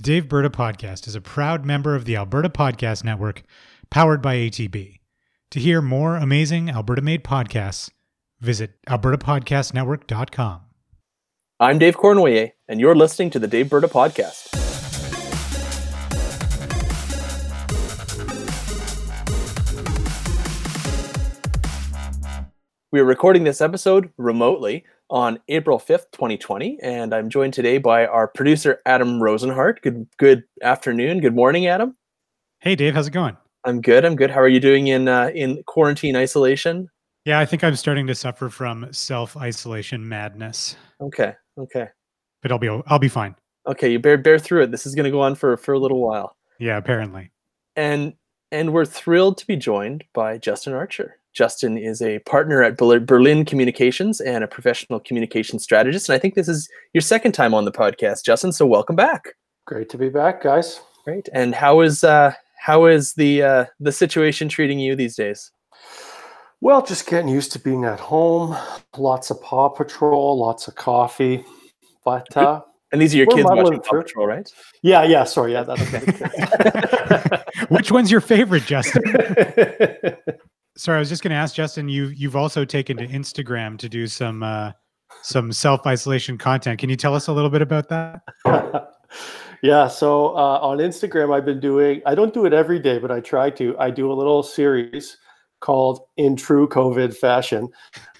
[0.00, 3.42] The Daveberta Podcast is a proud member of the Alberta Podcast Network,
[3.90, 5.00] powered by ATB.
[5.50, 7.90] To hear more amazing Alberta made podcasts,
[8.38, 10.60] visit albertapodcastnetwork.com.
[11.58, 14.54] I'm Dave Cournoyer, and you're listening to the Daveberta Podcast.
[22.92, 28.06] We are recording this episode remotely on April 5th, 2020, and I'm joined today by
[28.06, 29.80] our producer Adam Rozenhart.
[29.82, 31.20] Good good afternoon.
[31.20, 31.96] Good morning, Adam.
[32.60, 33.36] Hey Dave, how's it going?
[33.64, 34.04] I'm good.
[34.04, 34.30] I'm good.
[34.30, 36.88] How are you doing in uh, in quarantine isolation?
[37.24, 40.76] Yeah, I think I'm starting to suffer from self-isolation madness.
[41.00, 41.34] Okay.
[41.58, 41.88] Okay.
[42.42, 43.34] But I'll be I'll be fine.
[43.66, 44.70] Okay, you bear bear through it.
[44.70, 46.36] This is going to go on for for a little while.
[46.58, 47.30] Yeah, apparently.
[47.76, 48.14] And
[48.50, 51.17] and we're thrilled to be joined by Justin Archer.
[51.34, 56.08] Justin is a partner at Berlin Communications and a professional communication strategist.
[56.08, 58.52] And I think this is your second time on the podcast, Justin.
[58.52, 59.34] So welcome back.
[59.66, 60.80] Great to be back, guys.
[61.04, 61.28] Great.
[61.32, 65.50] And how is uh, how is the uh, the situation treating you these days?
[66.60, 68.56] Well, just getting used to being at home.
[68.96, 71.44] Lots of Paw Patrol, lots of coffee.
[72.04, 74.50] But uh, and these are your kids watching Paw Patrol, right?
[74.82, 75.24] Yeah, yeah.
[75.24, 75.62] Sorry, yeah.
[75.62, 77.42] That's okay.
[77.68, 79.02] Which one's your favorite, Justin?
[80.78, 81.88] Sorry, I was just going to ask Justin.
[81.88, 84.70] You you've also taken to Instagram to do some uh,
[85.22, 86.78] some self isolation content.
[86.78, 88.20] Can you tell us a little bit about that?
[89.62, 89.88] yeah.
[89.88, 92.00] So uh, on Instagram, I've been doing.
[92.06, 93.76] I don't do it every day, but I try to.
[93.76, 95.16] I do a little series
[95.58, 97.70] called "In True COVID Fashion,"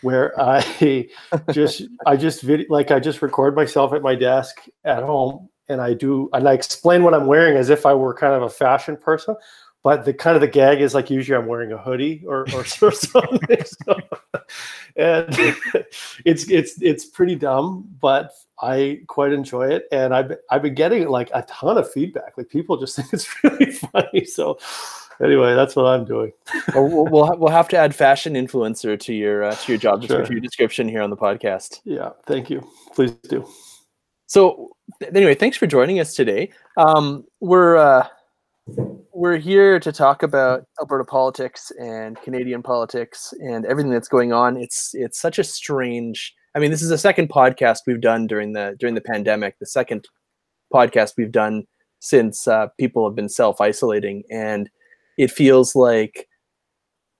[0.02, 1.08] where I
[1.52, 5.80] just I just vid- like I just record myself at my desk at home, and
[5.80, 8.50] I do and I explain what I'm wearing as if I were kind of a
[8.50, 9.36] fashion person
[9.88, 12.60] but the kind of the gag is like usually I'm wearing a hoodie or or,
[12.82, 13.64] or something.
[13.64, 13.96] so,
[14.96, 15.26] and
[16.26, 21.08] it's it's it's pretty dumb, but I quite enjoy it, and I've I've been getting
[21.08, 22.36] like a ton of feedback.
[22.36, 24.26] Like people just think it's really funny.
[24.26, 24.58] So
[25.22, 26.32] anyway, that's what I'm doing.
[26.74, 30.26] we'll, we'll, we'll have to add fashion influencer to your uh, to your job description,
[30.26, 30.34] sure.
[30.34, 31.80] your description here on the podcast.
[31.84, 32.62] Yeah, thank you.
[32.94, 33.48] Please do.
[34.26, 34.68] So
[35.14, 36.50] anyway, thanks for joining us today.
[36.76, 38.06] Um, we're uh,
[39.18, 44.56] we're here to talk about Alberta politics and Canadian politics and everything that's going on.
[44.56, 46.34] It's it's such a strange.
[46.54, 49.58] I mean, this is the second podcast we've done during the during the pandemic.
[49.58, 50.06] The second
[50.72, 51.64] podcast we've done
[51.98, 54.70] since uh, people have been self isolating, and
[55.18, 56.28] it feels like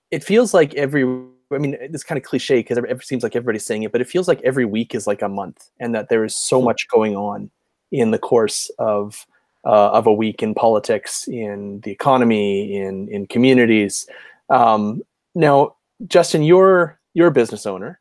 [0.09, 1.03] it feels like every.
[1.51, 4.07] I mean, it's kind of cliche because it seems like everybody's saying it, but it
[4.07, 6.65] feels like every week is like a month, and that there is so hmm.
[6.65, 7.51] much going on
[7.91, 9.25] in the course of
[9.65, 14.07] uh, of a week in politics, in the economy, in in communities.
[14.49, 15.01] Um,
[15.35, 15.75] now,
[16.07, 17.99] Justin, you're you're a business owner,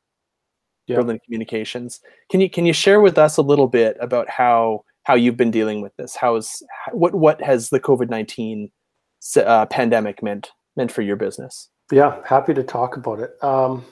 [0.87, 0.97] yeah.
[0.97, 2.01] Berlin Communications.
[2.31, 5.51] Can you can you share with us a little bit about how how you've been
[5.51, 6.17] dealing with this?
[6.17, 8.71] How's what what has the COVID nineteen
[9.37, 11.69] uh, pandemic meant meant for your business?
[11.91, 13.43] Yeah, happy to talk about it.
[13.43, 13.85] Um,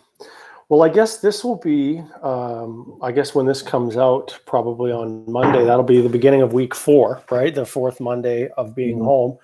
[0.68, 5.30] well, I guess this will be, um, I guess when this comes out, probably on
[5.30, 7.54] Monday, that'll be the beginning of week four, right?
[7.54, 9.04] The fourth Monday of being mm-hmm.
[9.04, 9.38] home.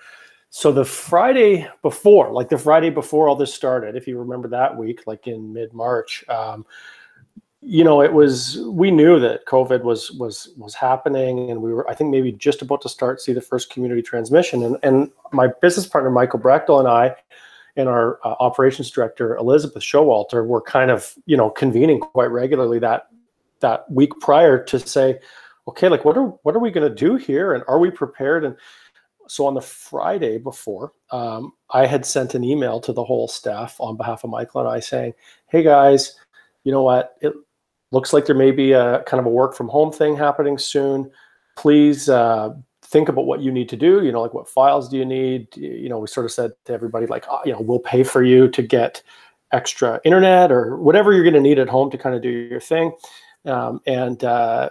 [0.51, 4.77] So the Friday before, like the Friday before all this started, if you remember that
[4.77, 6.67] week, like in mid March, um,
[7.63, 11.89] you know, it was we knew that COVID was was was happening, and we were
[11.89, 14.65] I think maybe just about to start see the first community transmission.
[14.65, 17.15] And and my business partner Michael Brechtel and I
[17.77, 22.79] and our uh, operations director Elizabeth Showalter were kind of you know convening quite regularly
[22.81, 23.09] that
[23.61, 25.19] that week prior to say,
[25.67, 28.45] okay, like what are what are we going to do here, and are we prepared?
[28.45, 28.57] And
[29.29, 33.77] so on the Friday before, um, I had sent an email to the whole staff
[33.81, 35.15] on behalf of Michael and I saying,
[35.49, 36.19] hey guys,
[36.65, 37.17] you know what?
[37.21, 37.33] It
[37.93, 41.11] looks like there may be a kind of a work from home thing happening soon.
[41.57, 42.51] Please uh,
[42.93, 45.49] think about what you need to do you know like what files do you need?
[45.57, 48.23] You know we sort of said to everybody like oh, you know we'll pay for
[48.23, 49.03] you to get
[49.53, 52.61] extra internet or whatever you're going to need at home to kind of do your
[52.61, 52.93] thing.
[53.45, 54.71] Um, and uh,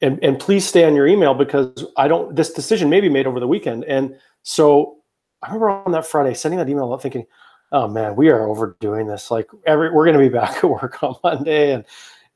[0.00, 3.26] and and please stay on your email because i don't this decision may be made
[3.26, 3.84] over the weekend.
[3.84, 4.96] And so
[5.42, 7.26] i remember on that friday sending that email out thinking
[7.72, 9.30] oh man we are overdoing this.
[9.30, 11.84] Like every we're going to be back at work on monday and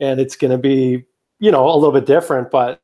[0.00, 1.04] and it's going to be
[1.38, 2.80] you know a little bit different but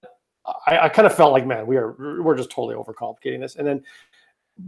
[0.67, 1.93] I, I kind of felt like, man, we are
[2.23, 3.57] we're just totally overcomplicating this.
[3.57, 3.83] And then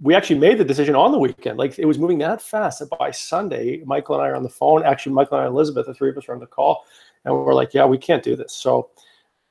[0.03, 1.59] we actually made the decision on the weekend.
[1.59, 4.49] Like it was moving that fast that by Sunday, Michael and I are on the
[4.49, 4.85] phone.
[4.85, 6.85] Actually, Michael and I, Elizabeth, the three of us are on the call,
[7.25, 8.53] and we're like, yeah, we can't do this.
[8.53, 8.91] So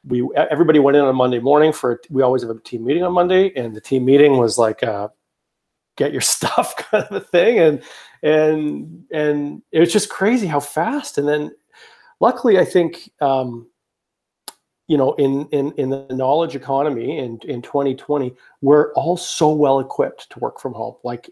[0.06, 3.14] we everybody went in on Monday morning for we always have a team meeting on
[3.14, 5.10] Monday, and the team meeting was like uh,
[5.98, 7.84] get your stuff kind of a thing, and
[8.24, 11.18] and and it was just crazy how fast.
[11.18, 11.52] And then
[12.20, 13.12] luckily, I think.
[13.22, 13.68] Um,
[14.89, 19.80] you know, in in in the knowledge economy in in 2020, we're all so well
[19.80, 20.95] equipped to work from home.
[21.03, 21.30] Like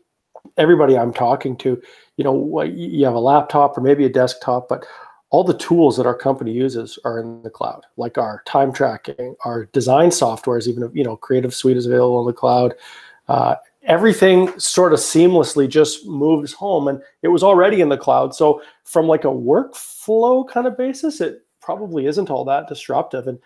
[0.57, 1.81] everybody I'm talking to,
[2.17, 4.85] you know, you have a laptop or maybe a desktop, but
[5.31, 9.35] all the tools that our company uses are in the cloud, like our time tracking,
[9.43, 12.75] our design software is even, you know, Creative Suite is available in the cloud.
[13.27, 18.35] Uh, everything sort of seamlessly just moves home and it was already in the cloud.
[18.35, 23.27] So from like a workflow kind of basis, it probably isn't all that disruptive.
[23.27, 23.37] And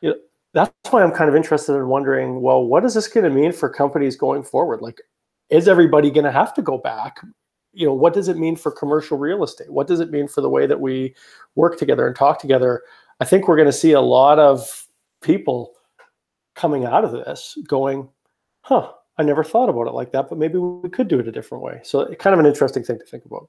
[0.00, 0.16] you know,
[0.54, 3.50] that's why I'm kind of interested in wondering, well, what is this going to mean
[3.50, 4.80] for companies going forward?
[4.80, 5.00] Like,
[5.50, 7.18] is everybody going to have to go back?
[7.72, 9.72] You know what does it mean for commercial real estate?
[9.72, 11.16] What does it mean for the way that we
[11.56, 12.82] work together and talk together?
[13.18, 14.86] I think we're going to see a lot of
[15.20, 15.74] people
[16.54, 18.08] coming out of this going
[18.62, 21.32] huh i never thought about it like that but maybe we could do it a
[21.32, 21.80] different way.
[21.82, 23.48] So kind of an interesting thing to think about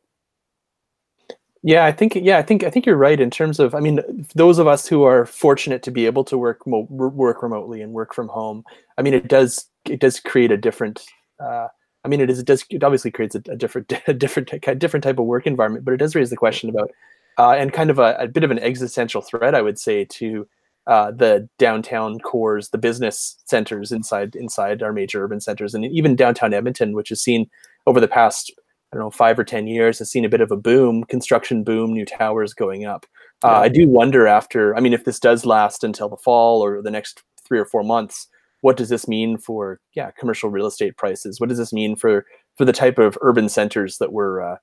[1.64, 4.00] yeah i think yeah i think i think you're right in terms of i mean
[4.36, 8.14] those of us who are fortunate to be able to work work remotely and work
[8.14, 8.64] from home
[8.98, 11.06] i mean it does it does create a different
[11.40, 11.68] uh,
[12.04, 15.04] I mean, it is it does it obviously creates a, a different a different different
[15.04, 16.92] type of work environment, but it does raise the question about
[17.38, 20.46] uh, and kind of a, a, bit of an existential threat, I would say, to
[20.88, 26.16] uh, the downtown cores, the business centers inside inside our major urban centers, and even
[26.16, 27.50] downtown Edmonton, which has seen
[27.86, 28.52] over the past
[28.92, 31.64] I don't know five or ten years has seen a bit of a boom, construction
[31.64, 33.06] boom, new towers going up.
[33.44, 33.60] Uh, yeah.
[33.60, 36.92] I do wonder after, I mean, if this does last until the fall or the
[36.92, 38.28] next three or four months,
[38.62, 41.40] what does this mean for yeah commercial real estate prices?
[41.40, 42.26] What does this mean for
[42.58, 44.58] for the type of urban centers that we're uh,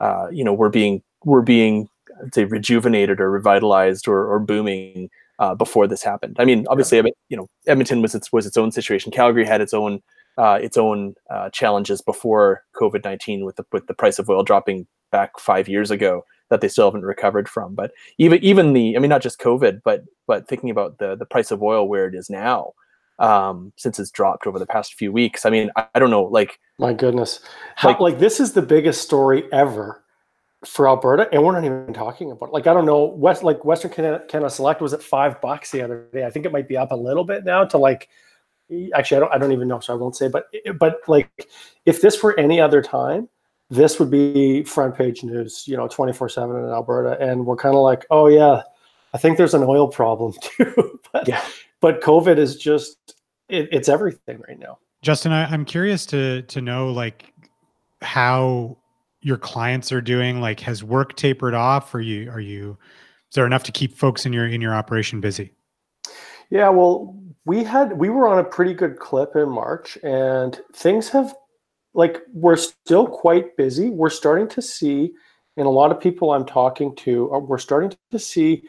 [0.00, 1.88] uh, you know we're being we're being
[2.22, 6.36] I'd say rejuvenated or revitalized or, or booming uh, before this happened?
[6.38, 7.10] I mean, obviously, yeah.
[7.28, 9.12] you know, Edmonton was its was its own situation.
[9.12, 10.02] Calgary had its own
[10.38, 14.42] uh, its own uh, challenges before COVID nineteen with the with the price of oil
[14.42, 17.74] dropping back five years ago that they still haven't recovered from.
[17.74, 21.26] But even even the I mean, not just COVID, but but thinking about the the
[21.26, 22.72] price of oil where it is now,
[23.18, 25.46] um, since it's dropped over the past few weeks.
[25.46, 27.40] I mean, I, I don't know, like my goodness,
[27.76, 30.02] How, like, like this is the biggest story ever
[30.66, 32.52] for Alberta, and we're not even talking about it.
[32.52, 35.82] like I don't know West like Western Canada, Canada Select was at five bucks the
[35.82, 36.24] other day.
[36.24, 38.08] I think it might be up a little bit now to like
[38.94, 40.28] actually I don't I don't even know, so I won't say.
[40.28, 40.46] But
[40.78, 41.48] but like
[41.86, 43.28] if this were any other time,
[43.70, 47.56] this would be front page news, you know, twenty four seven in Alberta, and we're
[47.56, 48.62] kind of like, oh yeah,
[49.14, 51.00] I think there's an oil problem too.
[51.12, 51.42] but, yeah
[51.82, 53.16] but COVID is just
[53.50, 54.78] it, it's everything right now.
[55.02, 57.34] Justin, I, I'm curious to to know like
[58.00, 58.78] how
[59.20, 60.40] your clients are doing.
[60.40, 61.94] Like, has work tapered off?
[61.94, 62.78] Are you are you
[63.28, 65.52] is there enough to keep folks in your in your operation busy?
[66.48, 71.08] Yeah, well, we had we were on a pretty good clip in March, and things
[71.08, 71.34] have
[71.94, 73.90] like we're still quite busy.
[73.90, 75.12] We're starting to see,
[75.56, 78.62] and a lot of people I'm talking to, uh, we're starting to see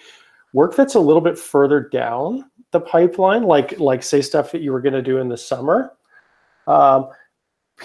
[0.53, 4.71] work that's a little bit further down the pipeline, like like say stuff that you
[4.71, 5.93] were going to do in the summer.
[6.67, 7.09] Um,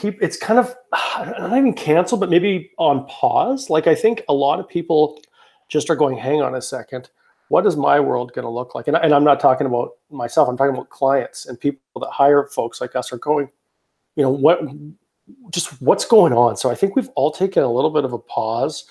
[0.03, 0.75] it's kind of
[1.19, 3.71] not even canceled, but maybe on pause.
[3.71, 5.21] Like I think a lot of people
[5.69, 7.11] just are going, hang on a second,
[7.49, 8.89] what is my world going to look like?
[8.89, 10.49] And, and I'm not talking about myself.
[10.49, 13.49] I'm talking about clients and people that hire folks like us are going,
[14.17, 14.61] you know, what
[15.51, 16.57] just what's going on.
[16.57, 18.85] So I think we've all taken a little bit of a pause.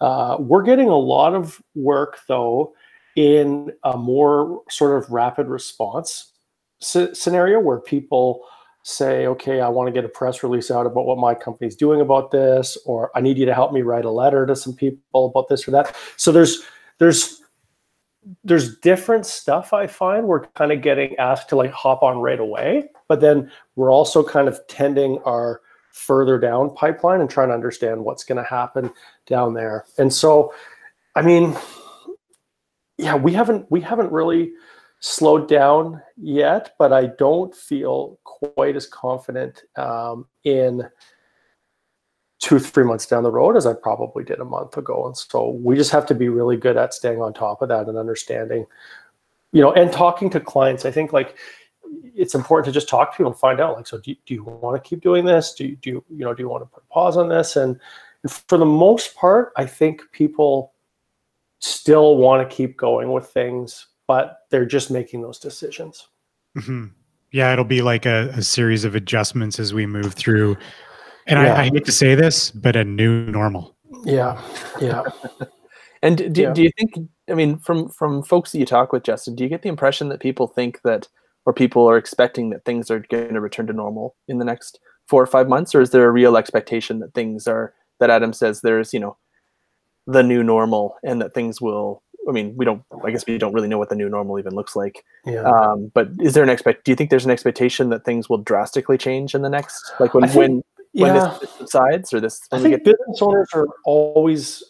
[0.00, 2.74] Uh, we're getting a lot of work though
[3.16, 6.32] in a more sort of rapid response
[6.80, 8.44] scenario where people
[8.82, 12.00] say, okay, I want to get a press release out about what my company's doing
[12.00, 15.26] about this, or I need you to help me write a letter to some people
[15.26, 15.96] about this or that.
[16.16, 16.62] So there's
[16.98, 17.42] there's
[18.44, 22.40] there's different stuff I find we're kind of getting asked to like hop on right
[22.40, 25.60] away, but then we're also kind of tending our
[25.92, 28.90] further down pipeline and trying to understand what's going to happen
[29.26, 29.86] down there.
[29.98, 30.52] And so,
[31.14, 31.56] I mean,
[32.98, 34.52] yeah, we haven't we haven't really
[35.00, 40.82] slowed down yet, but I don't feel quite as confident um, in
[42.38, 45.06] two three months down the road as I probably did a month ago.
[45.06, 47.88] And so we just have to be really good at staying on top of that
[47.88, 48.66] and understanding,
[49.52, 50.84] you know, and talking to clients.
[50.84, 51.36] I think like
[52.14, 54.34] it's important to just talk to people and find out like so do you, do
[54.34, 56.60] you want to keep doing this do you do you, you know do you want
[56.60, 57.78] to put a pause on this and,
[58.24, 60.74] and for the most part i think people
[61.60, 66.08] still want to keep going with things, but they're just making those decisions.
[66.56, 66.86] Mm-hmm.
[67.32, 70.56] Yeah, it'll be like a, a, series of adjustments as we move through.
[71.26, 71.54] And yeah.
[71.54, 73.76] I, I, hate to say this, but a new normal.
[74.04, 74.40] Yeah,
[74.80, 75.02] yeah.
[76.02, 76.52] and do, yeah.
[76.52, 77.08] do you think?
[77.28, 80.08] I mean, from from folks that you talk with, Justin, do you get the impression
[80.10, 81.08] that people think that,
[81.44, 84.78] or people are expecting that things are going to return to normal in the next
[85.08, 88.32] four or five months, or is there a real expectation that things are that Adam
[88.32, 89.16] says there's you know
[90.06, 92.82] the new normal and that things will I mean, we don't.
[93.04, 95.04] I guess we don't really know what the new normal even looks like.
[95.24, 95.42] Yeah.
[95.42, 96.84] Um, but is there an expect?
[96.84, 100.12] Do you think there's an expectation that things will drastically change in the next, like
[100.14, 100.62] when think- when
[100.96, 101.38] when yeah.
[101.40, 102.40] this subsides or this?
[102.52, 104.62] I think get- business owners are always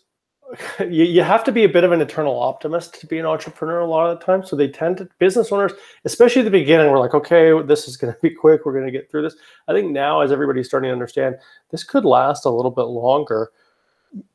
[0.80, 3.80] you, you have to be a bit of an eternal optimist to be an entrepreneur
[3.80, 4.44] a lot of the time.
[4.44, 5.72] So they tend to business owners,
[6.04, 8.64] especially at the beginning, we're like, okay, this is going to be quick.
[8.64, 9.36] We're going to get through this.
[9.68, 11.36] I think now, as everybody's starting to understand,
[11.70, 13.50] this could last a little bit longer.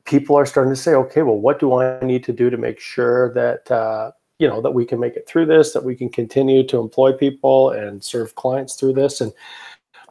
[0.05, 2.79] People are starting to say, okay, well, what do I need to do to make
[2.79, 6.09] sure that uh, you know that we can make it through this, that we can
[6.09, 9.31] continue to employ people and serve clients through this, and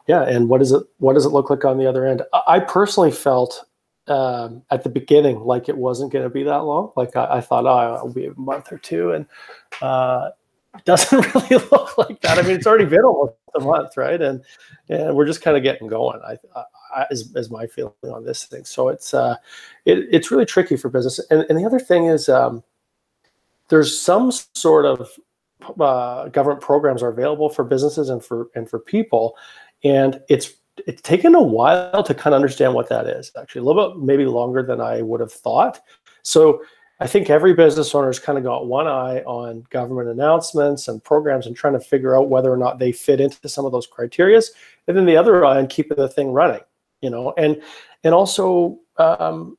[0.07, 2.23] yeah, and what does it what does it look like on the other end?
[2.33, 3.65] I I personally felt
[4.09, 6.93] um, at the beginning like it wasn't going to be that long.
[6.97, 9.27] Like I, I thought, oh, it'll be a month or two, and
[9.81, 10.31] uh,
[10.75, 12.39] it doesn't really look like that.
[12.39, 14.21] I mean, it's already been almost a month, right?
[14.21, 14.43] And
[14.89, 16.21] and we're just kind of getting going.
[16.27, 16.37] I,
[16.95, 18.65] I is, is my feeling on this thing.
[18.65, 19.37] So it's uh,
[19.85, 21.21] it, it's really tricky for business.
[21.31, 22.65] And, and the other thing is, um,
[23.69, 25.09] there's some sort of
[25.79, 29.37] uh, government programs are available for businesses and for and for people,
[29.85, 30.55] and it's
[30.87, 34.03] it's taken a while to kind of understand what that is actually a little bit
[34.03, 35.81] maybe longer than i would have thought.
[36.23, 36.63] So
[37.01, 41.03] i think every business owner has kind of got one eye on government announcements and
[41.03, 43.89] programs and trying to figure out whether or not they fit into some of those
[43.89, 44.49] criterias
[44.87, 46.61] and then the other eye on keeping the thing running
[47.01, 47.35] you know?
[47.37, 47.61] And
[48.05, 49.57] and also um,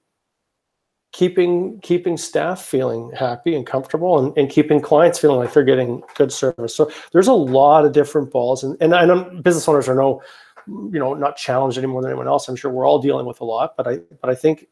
[1.12, 6.02] keeping keeping staff feeling happy and comfortable and, and keeping clients feeling like they're getting
[6.16, 6.74] good service.
[6.74, 10.22] So there's a lot of different balls and, and i know business owners are no
[10.68, 12.48] you know not challenged any more than anyone else.
[12.48, 14.68] I'm sure we're all dealing with a lot but i but i think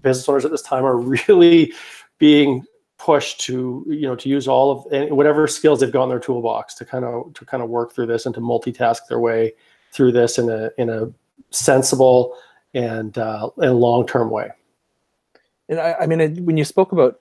[0.00, 0.96] business owners at this time are
[1.28, 1.72] really
[2.18, 2.64] being
[2.96, 6.74] pushed to you know to use all of whatever skills they've got in their toolbox
[6.74, 9.52] to kind of to kind of work through this and to multitask their way
[9.90, 11.12] through this in a in a
[11.50, 12.38] sensible
[12.74, 14.50] and uh, and long-term way
[15.68, 17.20] And I, I mean, I- when you spoke about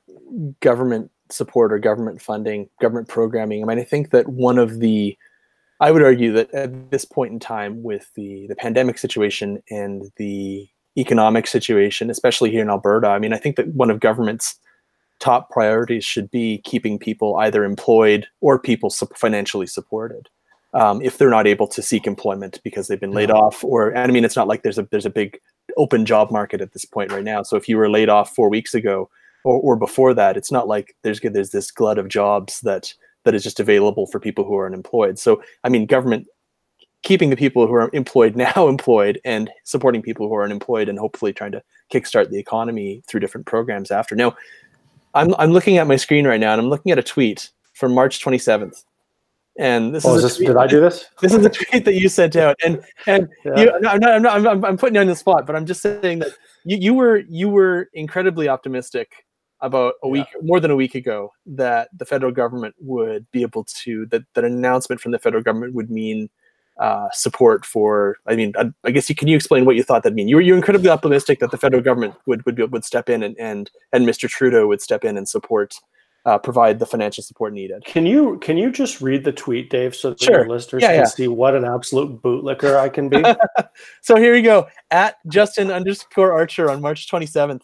[0.59, 5.17] government support or government funding, government programming, I mean, I think that one of the,
[5.79, 10.11] I would argue that at this point in time, with the the pandemic situation and
[10.17, 14.59] the economic situation, especially here in Alberta, I mean, I think that one of government's
[15.19, 20.29] top priorities should be keeping people either employed or people financially supported.
[20.73, 24.09] Um, if they're not able to seek employment because they've been laid off, or and
[24.11, 25.39] I mean, it's not like there's a there's a big
[25.77, 27.43] open job market at this point right now.
[27.43, 29.09] So if you were laid off four weeks ago
[29.43, 33.35] or, or before that, it's not like there's there's this glut of jobs that that
[33.35, 35.19] is just available for people who are unemployed.
[35.19, 36.27] So I mean, government
[37.03, 40.99] keeping the people who are employed now employed and supporting people who are unemployed and
[40.99, 44.15] hopefully trying to kickstart the economy through different programs after.
[44.15, 44.35] Now,
[45.13, 47.93] I'm I'm looking at my screen right now and I'm looking at a tweet from
[47.93, 48.83] March 27th.
[49.61, 51.93] And this oh, is, is this, did i do this this is a tweet that
[51.93, 53.59] you sent out and and Yeah.
[53.59, 55.81] you, I'm, not, I'm, not, I'm, I'm putting you on the spot but i'm just
[55.81, 56.31] saying that
[56.65, 59.13] you, you were you were incredibly optimistic
[59.61, 60.11] about a Yeah.
[60.13, 64.23] week more than a week ago that the federal government would be able to that,
[64.33, 66.29] that announcement from the federal government would mean
[66.79, 70.01] uh, support for i mean I, I guess you can you explain what you thought
[70.01, 72.83] that mean you were you were incredibly optimistic that the federal government would would, would
[72.83, 75.75] step in and, and and mr trudeau would step in and support
[76.25, 79.95] uh, provide the financial support needed Can you can you just read the tweet, Dave,
[79.95, 80.39] so that Sure.
[80.41, 81.05] your listeners Yeah, can yeah.
[81.05, 83.23] see what an absolute bootlicker I can be?
[84.01, 87.61] so here we go at Justin underscore Archer on March 27th.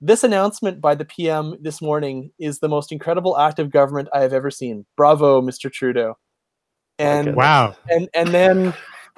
[0.00, 4.20] This announcement by the PM this morning is the most incredible act of government I
[4.22, 4.86] have ever seen.
[4.96, 5.70] Bravo, Mr.
[5.70, 6.16] Trudeau.
[6.98, 7.76] And Wow.
[7.90, 8.74] and and then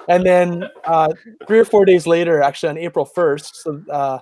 [0.09, 1.13] and then uh,
[1.47, 4.19] three or four days later, actually on April 1st, so uh,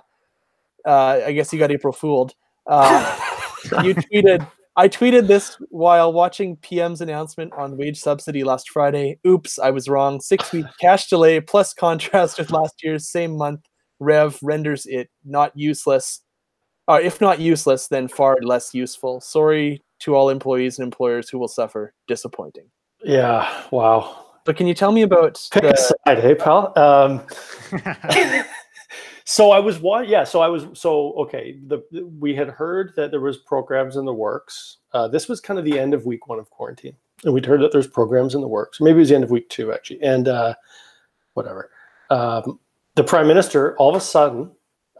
[0.86, 2.34] uh, I guess you got April fooled.
[3.64, 9.18] You tweeted i tweeted this while watching pm's announcement on wage subsidy last friday.
[9.26, 10.20] Oops i was wrong.
[10.20, 13.60] Six week cash delay plus contrast with last year's same month.
[14.00, 16.22] Rev renders it not useless
[16.88, 19.20] uh, if not useless then far less useful.
[19.20, 21.94] Sorry to all employees and employers who will suffer.
[22.08, 22.68] Disappointing.
[23.04, 24.24] Yeah, wow.
[24.44, 26.72] but can you tell me about Pick a the, side, hey pal.
[26.78, 27.22] Um,
[29.24, 30.24] so I was one, yeah.
[30.24, 31.58] So I was so okay.
[31.66, 31.82] The
[32.18, 34.78] we had heard that there was programs in the works.
[34.92, 37.60] Uh, this was kind of the end of week one of quarantine, and we'd heard
[37.60, 38.80] that there's programs in the works.
[38.80, 40.54] Maybe it was the end of week two actually, and uh,
[41.34, 41.70] whatever.
[42.10, 42.58] Um,
[42.94, 44.50] the prime minister all of a sudden,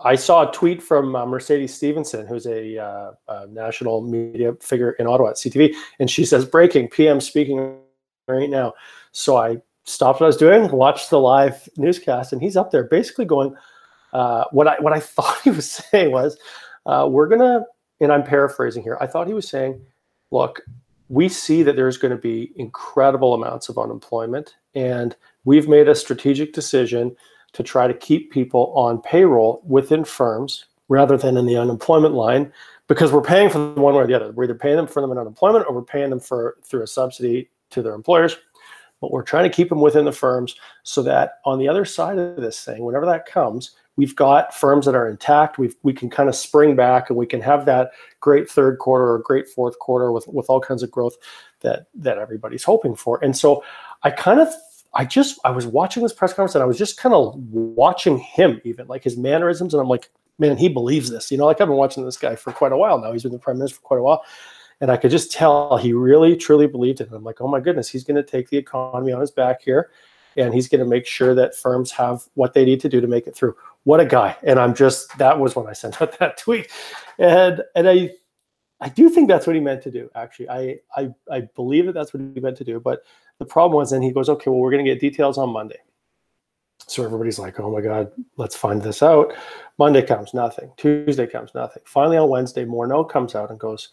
[0.04, 4.92] I saw a tweet from uh, Mercedes Stephenson, who's a, uh, a national media figure
[4.92, 7.78] in Ottawa at CTV, and she says, "Breaking: PM speaking
[8.28, 8.74] right now."
[9.12, 12.84] So I stopped what I was doing, watched the live newscast, and he's up there
[12.84, 13.54] basically going,
[14.12, 16.38] uh, what I what I thought he was saying was,
[16.86, 17.64] uh, we're gonna,
[18.00, 18.98] and I'm paraphrasing here.
[19.00, 19.80] I thought he was saying,
[20.30, 20.62] look,
[21.08, 25.94] we see that there's going to be incredible amounts of unemployment, and we've made a
[25.94, 27.16] strategic decision
[27.52, 32.52] to try to keep people on payroll within firms rather than in the unemployment line
[32.88, 34.32] because we're paying for them one way or the other.
[34.32, 36.86] We're either paying them for them in unemployment or we're paying them for through a
[36.86, 38.36] subsidy to their employers.
[39.00, 42.18] But we're trying to keep them within the firms so that on the other side
[42.18, 45.58] of this thing, whenever that comes, we've got firms that are intact.
[45.58, 49.12] We we can kind of spring back and we can have that great third quarter
[49.12, 51.16] or great fourth quarter with with all kinds of growth
[51.60, 53.22] that that everybody's hoping for.
[53.22, 53.62] And so
[54.02, 54.48] I kind of
[54.94, 58.18] I just I was watching this press conference and I was just kind of watching
[58.18, 59.74] him even like his mannerisms.
[59.74, 61.30] And I'm like man he believes this.
[61.30, 63.12] You know like I've been watching this guy for quite a while now.
[63.12, 64.24] He's been the prime minister for quite a while.
[64.80, 67.08] And I could just tell he really truly believed it.
[67.08, 69.60] And I'm like oh my goodness he's going to take the economy on his back
[69.62, 69.90] here
[70.36, 73.06] and he's going to make sure that firms have what they need to do to
[73.06, 73.54] make it through
[73.84, 76.70] what a guy and I'm just that was when I sent out that tweet
[77.18, 78.10] and and I
[78.80, 81.92] I do think that's what he meant to do actually I I I believe that
[81.92, 83.04] that's what he meant to do but
[83.42, 85.78] the problem was then he goes, okay, well, we're going to get details on Monday.
[86.86, 89.34] So everybody's like, oh my God, let's find this out.
[89.78, 90.72] Monday comes, nothing.
[90.76, 91.82] Tuesday comes, nothing.
[91.84, 93.88] Finally, on Wednesday, Morneau comes out and goes,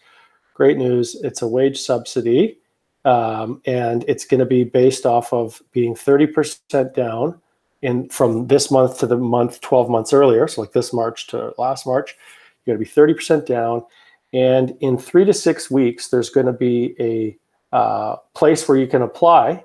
[0.54, 1.16] great news.
[1.22, 2.58] It's a wage subsidy.
[3.04, 7.40] Um, and it's going to be based off of being 30% down
[7.82, 10.46] in from this month to the month 12 months earlier.
[10.48, 12.16] So like this March to last March,
[12.64, 13.84] you're going to be 30% down.
[14.32, 17.36] And in three to six weeks, there's going to be a
[17.74, 19.64] uh, place where you can apply,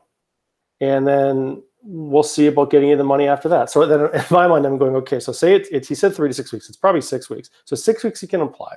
[0.82, 3.70] and then we'll see about getting you the money after that.
[3.70, 6.30] So then in my mind, I'm going, okay, so say it's, it's he said three
[6.30, 6.68] to six weeks.
[6.68, 7.50] It's probably six weeks.
[7.66, 8.76] So six weeks you can apply.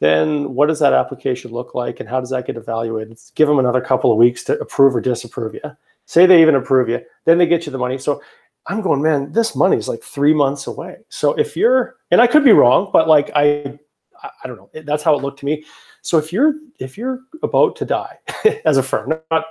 [0.00, 3.18] Then what does that application look like and how does that get evaluated?
[3.34, 5.60] Give them another couple of weeks to approve or disapprove you.
[6.06, 7.96] Say they even approve you, then they get you the money.
[7.96, 8.20] So
[8.66, 10.96] I'm going, man, this money is like three months away.
[11.08, 13.78] So if you're, and I could be wrong, but like I,
[14.22, 15.64] I don't know, that's how it looked to me.
[16.02, 18.18] So if you're if you're about to die
[18.64, 19.44] as a firm, not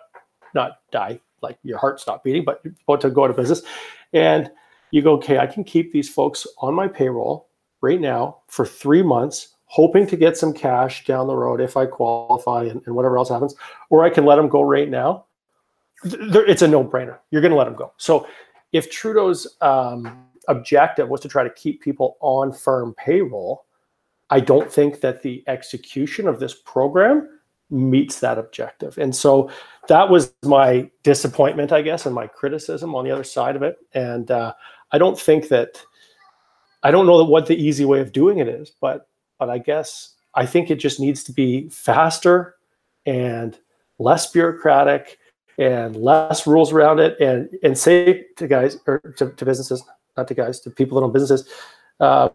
[0.54, 3.64] not die like your heart stopped beating, but you're about to go out of business,
[4.14, 4.50] and
[4.92, 7.50] you go, okay, I can keep these folks on my payroll
[7.82, 11.86] right now for three months, hoping to get some cash down the road if I
[11.86, 13.56] qualify and, and whatever else happens,
[13.90, 15.26] or I can let them go right now.
[16.04, 17.18] It's a no-brainer.
[17.32, 17.94] You're going to let them go.
[17.98, 18.28] So
[18.74, 23.66] if Trudeau's um, objective was to try to keep people on firm payroll,
[24.30, 27.30] I don't think that the execution of this program
[27.70, 28.98] meets that objective.
[28.98, 29.50] And so
[29.88, 33.78] that was my disappointment, I guess, and my criticism on the other side of it.
[33.94, 34.54] And uh,
[34.92, 35.82] I don't think that
[36.84, 39.08] I don't know what the easy way of doing it is, but
[39.40, 42.56] but I guess I think it just needs to be faster
[43.06, 43.58] and
[44.00, 45.18] less bureaucratic
[45.58, 49.84] and less rules around it and and say to guys or to, to businesses,
[50.18, 51.48] not to guys, to people that own businesses,
[52.00, 52.32] um,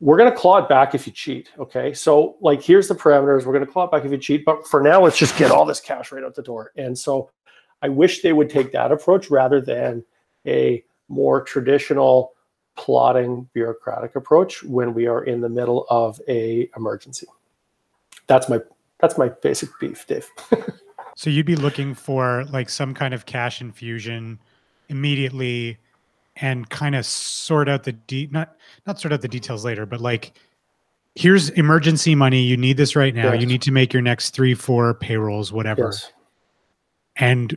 [0.00, 1.50] we're going to claw it back if you cheat.
[1.58, 1.94] Okay.
[1.94, 3.46] So, like, here's the parameters.
[3.46, 4.44] We're going to claw it back if you cheat.
[4.44, 6.72] But for now, let's just get all this cash right out the door.
[6.76, 7.30] And so,
[7.82, 10.04] I wish they would take that approach rather than
[10.46, 12.32] a more traditional
[12.76, 17.26] plotting bureaucratic approach when we are in the middle of a emergency.
[18.26, 18.60] That's my
[19.00, 20.28] that's my basic beef, Dave.
[21.16, 24.38] so you'd be looking for like some kind of cash infusion
[24.88, 25.78] immediately
[26.36, 30.00] and kind of sort out the de- not not sort out the details later, but
[30.00, 30.32] like
[31.14, 32.42] here's emergency money.
[32.42, 33.32] You need this right now.
[33.32, 33.40] Yes.
[33.40, 35.84] You need to make your next three, four payrolls, whatever.
[35.84, 36.12] Yes.
[37.16, 37.56] And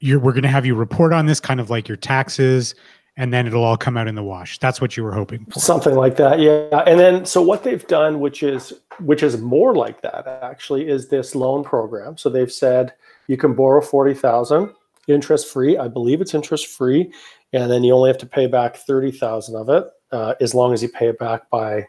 [0.00, 2.74] you're we're gonna have you report on this kind of like your taxes
[3.18, 4.58] and then it'll all come out in the wash.
[4.58, 5.60] That's what you were hoping for.
[5.60, 6.82] Something like that, yeah.
[6.86, 11.08] And then so what they've done, which is which is more like that actually, is
[11.08, 12.16] this loan program.
[12.16, 12.94] So they've said
[13.26, 14.72] you can borrow forty thousand
[15.08, 15.76] interest free.
[15.76, 17.12] I believe it's interest free,
[17.52, 20.82] and then you only have to pay back 30,000 of it uh, as long as
[20.82, 21.86] you pay it back by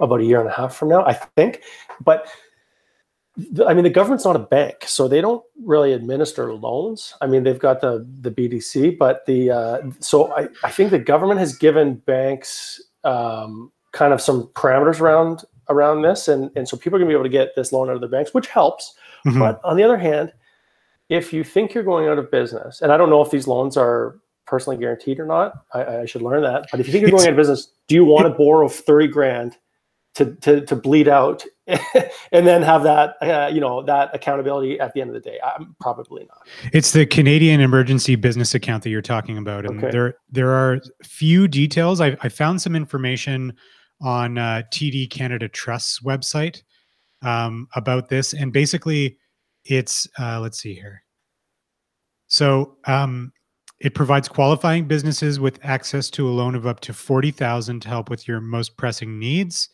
[0.00, 1.62] about a year and a half from now, I think.
[2.00, 2.28] But
[3.66, 7.14] I mean, the government's not a bank, so they don't really administer loans.
[7.20, 10.98] I mean, they've got the the BDC, but the uh, so I, I think the
[10.98, 16.76] government has given banks um, kind of some parameters around around this, and and so
[16.76, 18.48] people are going to be able to get this loan out of their banks, which
[18.48, 18.94] helps.
[19.26, 19.38] Mm-hmm.
[19.38, 20.32] But on the other hand,
[21.08, 23.76] if you think you're going out of business, and I don't know if these loans
[23.76, 25.52] are personally guaranteed or not.
[25.74, 26.64] I, I, should learn that.
[26.70, 29.08] But if you think you're going out of business, do you want to borrow 30
[29.08, 29.58] grand
[30.14, 31.44] to, to, to bleed out
[32.32, 35.38] and then have that, uh, you know, that accountability at the end of the day?
[35.44, 36.46] I'm probably not.
[36.72, 39.66] It's the Canadian emergency business account that you're talking about.
[39.66, 39.90] And okay.
[39.90, 42.00] there, there are few details.
[42.00, 43.52] I, I found some information
[44.00, 46.62] on uh, TD Canada Trust's website
[47.22, 48.32] um, about this.
[48.32, 49.18] And basically
[49.64, 51.02] it's, uh, let's see here.
[52.28, 53.32] So um,
[53.80, 58.10] it provides qualifying businesses with access to a loan of up to 40,000 to help
[58.10, 59.68] with your most pressing needs.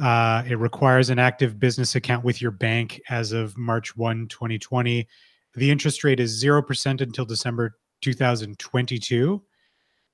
[0.00, 5.08] Uh, it requires an active business account with your bank as of March 1, 2020.
[5.54, 9.42] The interest rate is 0% until December 2022.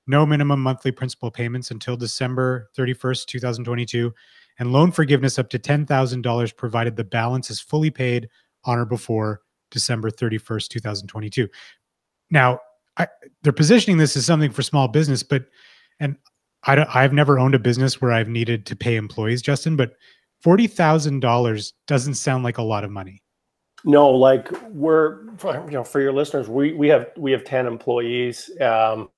[0.07, 4.13] no minimum monthly principal payments until December 31st, 2022,
[4.59, 8.29] and loan forgiveness up to $10,000 provided the balance is fully paid
[8.63, 11.47] on or before December 31st, 2022.
[12.31, 12.59] Now,
[12.97, 13.07] I,
[13.41, 15.45] they're positioning this as something for small business, but
[15.99, 16.15] and
[16.65, 19.93] I don't, I've never owned a business where I've needed to pay employees, Justin, but
[20.41, 23.21] forty thousand dollars doesn't sound like a lot of money.
[23.83, 28.49] No, like we're you know for your listeners, we we have we have ten employees.
[28.59, 29.09] Um,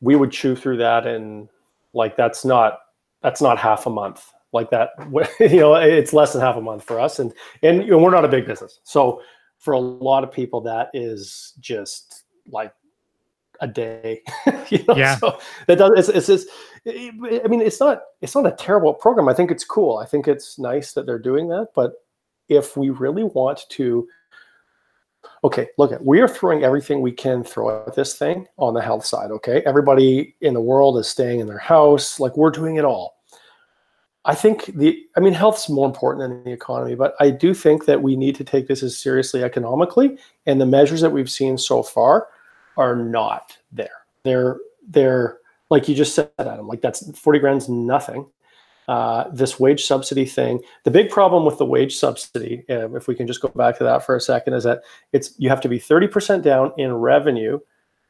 [0.00, 1.48] we would chew through that, and
[1.92, 2.80] like that's not
[3.22, 4.32] that's not half a month.
[4.52, 4.90] Like that,
[5.40, 8.10] you know, it's less than half a month for us, and and you know, we're
[8.10, 9.20] not a big business, so
[9.58, 12.72] for a lot of people, that is just like
[13.60, 14.22] a day.
[14.70, 14.96] you know?
[14.96, 15.16] Yeah.
[15.16, 16.46] So that does it's, it's, it's
[16.86, 19.28] I mean it's not it's not a terrible program.
[19.28, 19.98] I think it's cool.
[19.98, 21.68] I think it's nice that they're doing that.
[21.74, 21.94] But
[22.48, 24.08] if we really want to
[25.44, 28.82] okay, look at we are throwing everything we can throw at this thing on the
[28.82, 29.30] health side.
[29.30, 29.62] Okay.
[29.66, 32.20] Everybody in the world is staying in their house.
[32.20, 33.16] Like we're doing it all.
[34.24, 37.86] I think the I mean health's more important than the economy, but I do think
[37.86, 40.18] that we need to take this as seriously economically.
[40.46, 42.28] And the measures that we've seen so far
[42.76, 44.04] are not there.
[44.24, 45.38] They're they're
[45.70, 46.66] like you just said, Adam.
[46.66, 48.26] Like that's forty grand's nothing.
[48.88, 50.60] Uh, this wage subsidy thing.
[50.84, 53.84] The big problem with the wage subsidy, uh, if we can just go back to
[53.84, 54.80] that for a second, is that
[55.12, 57.58] it's you have to be thirty percent down in revenue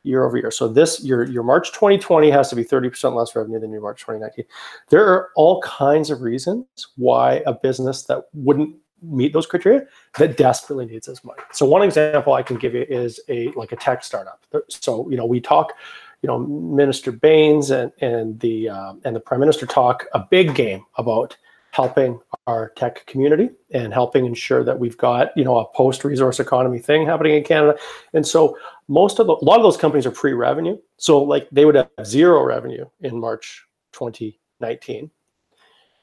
[0.04, 0.50] year over year.
[0.50, 4.00] So this your your March 2020 has to be 30% less revenue than your March
[4.00, 4.44] 2019.
[4.88, 6.66] There are all kinds of reasons
[6.96, 9.86] why a business that wouldn't meet those criteria
[10.18, 11.42] that desperately needs this money.
[11.52, 14.44] So one example I can give you is a like a tech startup.
[14.68, 15.72] So you know we talk,
[16.22, 20.54] you know Minister Bains and and the uh, and the Prime Minister talk a big
[20.54, 21.36] game about
[21.70, 26.40] helping our tech community and helping ensure that we've got you know a post resource
[26.40, 27.78] economy thing happening in Canada.
[28.14, 30.78] And so most of the, a lot of those companies are pre-revenue.
[30.96, 35.10] So like they would have zero revenue in March 2019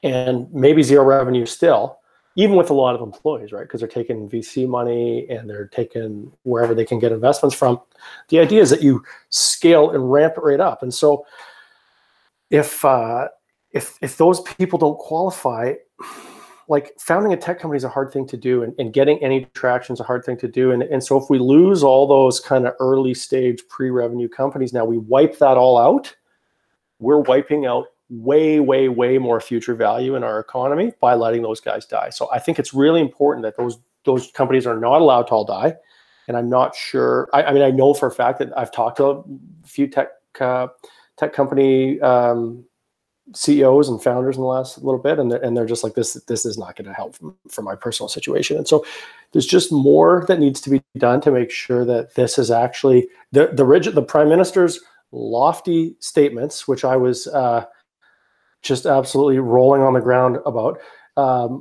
[0.02, 1.98] and maybe zero revenue still
[2.36, 3.62] even with a lot of employees, right?
[3.62, 7.80] Because they're taking VC money and they're taking wherever they can get investments from.
[8.28, 10.82] The idea is that you scale and ramp it right up.
[10.82, 11.26] And so,
[12.50, 13.28] if uh,
[13.72, 15.74] if if those people don't qualify,
[16.68, 19.46] like founding a tech company is a hard thing to do, and, and getting any
[19.54, 20.72] traction is a hard thing to do.
[20.72, 24.84] And and so if we lose all those kind of early stage pre-revenue companies, now
[24.84, 26.14] we wipe that all out.
[26.98, 31.60] We're wiping out way, way, way more future value in our economy by letting those
[31.60, 32.10] guys die.
[32.10, 35.44] So I think it's really important that those those companies are not allowed to all
[35.44, 35.74] die.
[36.28, 37.28] And I'm not sure.
[37.32, 39.24] I, I mean, I know for a fact that I've talked to a
[39.64, 40.08] few tech
[40.40, 40.68] uh,
[41.16, 42.64] tech company um,
[43.34, 46.14] CEOs and founders in the last little bit, and they're, and they're just like this.
[46.14, 47.16] This is not going to help
[47.48, 48.56] for my personal situation.
[48.56, 48.84] And so
[49.32, 53.08] there's just more that needs to be done to make sure that this is actually
[53.32, 54.80] the the rigid the prime minister's
[55.12, 57.26] lofty statements, which I was.
[57.28, 57.66] Uh,
[58.66, 60.78] just absolutely rolling on the ground about.
[61.16, 61.60] Um,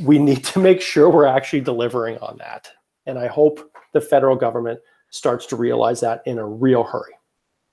[0.00, 2.70] we need to make sure we're actually delivering on that.
[3.06, 3.60] And I hope
[3.92, 7.12] the federal government starts to realize that in a real hurry.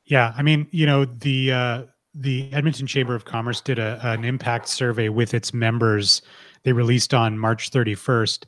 [0.05, 1.83] Yeah, I mean, you know, the uh,
[2.15, 6.21] the Edmonton Chamber of Commerce did a, an impact survey with its members.
[6.63, 8.45] They released on March 31st,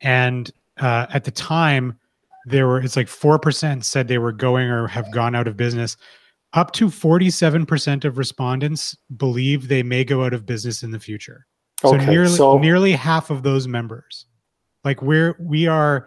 [0.00, 1.98] and uh, at the time,
[2.46, 5.56] there were it's like four percent said they were going or have gone out of
[5.56, 5.96] business.
[6.54, 11.46] Up to 47% of respondents believe they may go out of business in the future.
[11.80, 14.26] So Okay, nearly so- nearly half of those members.
[14.84, 16.06] Like we're we are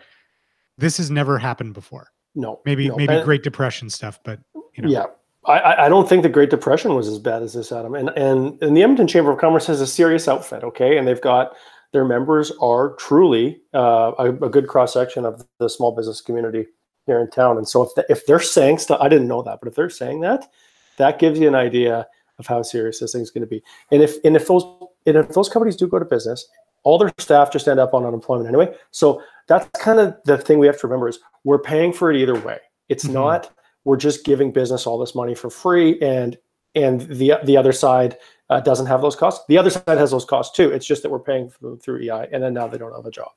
[0.78, 2.10] this has never happened before.
[2.36, 2.96] No, Maybe no.
[2.96, 4.40] maybe And- Great Depression stuff, but
[4.76, 4.90] you know.
[4.90, 5.06] Yeah.
[5.48, 7.94] I- I, don't think the Great Depression was as bad as this, Adam.
[7.94, 11.22] And, and and the Edmonton Chamber of Commerce has a serious outfit, okay, and they've
[11.22, 11.54] got
[11.94, 16.66] their members are truly uh, a, a good cross section of the small business community
[17.06, 17.58] here in town.
[17.58, 19.90] And so if the, if they're saying stuff, I didn't know that, but if they're
[19.90, 20.50] saying that,
[20.98, 22.08] that gives you an idea
[22.40, 23.64] of how serious this thing's going to be.
[23.92, 24.64] And if and if those
[25.06, 26.48] and if those companies do go to business,
[26.84, 28.76] all their staff just end up on unemployment anyway.
[28.92, 32.18] So that's kind of the thing we have to remember is we're paying for it
[32.18, 32.60] either way.
[32.90, 33.14] It's Mhm.
[33.14, 33.52] not
[33.84, 36.38] we're just giving business all this money for free and
[36.74, 38.18] and the the other side
[38.50, 39.44] uh, doesn't have those costs.
[39.48, 40.72] The other side has those costs too.
[40.72, 43.06] It's just that we're paying for them through EI, and then now they don't have
[43.06, 43.30] a job.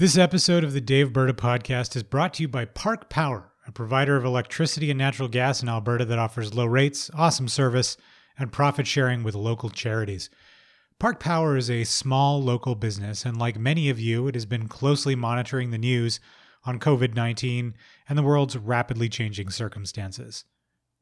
[0.00, 4.16] This episode of the Daveberta podcast is brought to you by Park Power, a provider
[4.16, 7.98] of electricity and natural gas in Alberta that offers low rates, awesome service,
[8.38, 10.30] and profit sharing with local charities.
[10.98, 14.68] Park Power is a small local business, and like many of you, it has been
[14.68, 16.18] closely monitoring the news
[16.64, 17.74] on COVID 19
[18.08, 20.46] and the world's rapidly changing circumstances.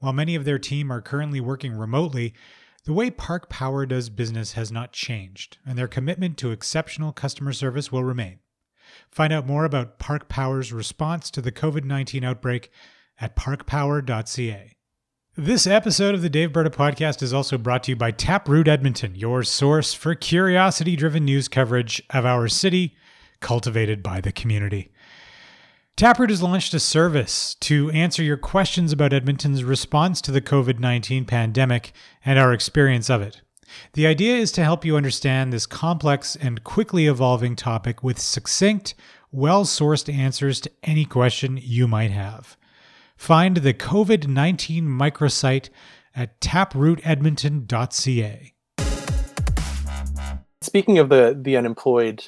[0.01, 2.35] While many of their team are currently working remotely,
[2.83, 7.53] the way Park Power does business has not changed, and their commitment to exceptional customer
[7.53, 8.41] service will remain.
[9.11, 12.71] Find out more about Park Power's response to the COVID 19 outbreak
[13.21, 14.73] at parkpower.ca.
[15.37, 19.45] This episode of the Daveberta podcast is also brought to you by Taproot Edmonton, your
[19.45, 22.97] source for curiosity driven news coverage of our city,
[23.41, 24.91] cultivated by the community.
[25.97, 30.81] Taproot has launched a service to answer your questions about Edmonton's response to the COVID
[30.81, 31.93] 19 pandemic
[32.25, 33.43] and our experience of it.
[33.93, 38.95] The idea is to help you understand this complex and quickly evolving topic with succinct,
[39.31, 42.57] well sourced answers to any question you might have.
[43.17, 45.71] Find the COVID 19 microsite
[46.15, 48.55] at taprootedmonton.ca.
[50.61, 52.27] Speaking of the the unemployed,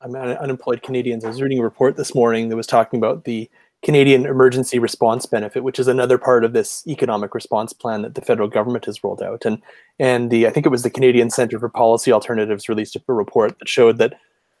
[0.00, 3.24] I mean, unemployed Canadians, I was reading a report this morning that was talking about
[3.24, 3.50] the
[3.82, 8.20] Canadian Emergency Response Benefit, which is another part of this economic response plan that the
[8.20, 9.44] federal government has rolled out.
[9.44, 9.60] And
[9.98, 13.58] and the I think it was the Canadian Center for Policy Alternatives released a report
[13.58, 14.14] that showed that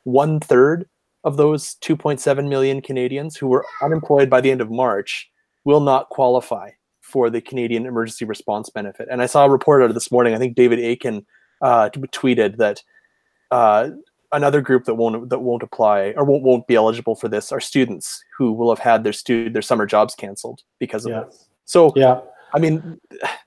[0.04, 0.88] one third
[1.24, 5.30] of those 2.7 million Canadians who were unemployed by the end of March
[5.64, 9.06] will not qualify for the Canadian Emergency Response Benefit.
[9.10, 10.34] And I saw a report out of this morning.
[10.34, 11.24] I think David Akin
[11.60, 12.82] uh, tweeted that
[13.52, 13.90] uh,
[14.32, 17.60] another group that won't that won't apply or won't won't be eligible for this are
[17.60, 21.24] students who will have had their student their summer jobs canceled because of yeah.
[21.24, 21.48] this.
[21.64, 22.20] So yeah,
[22.54, 23.00] I mean,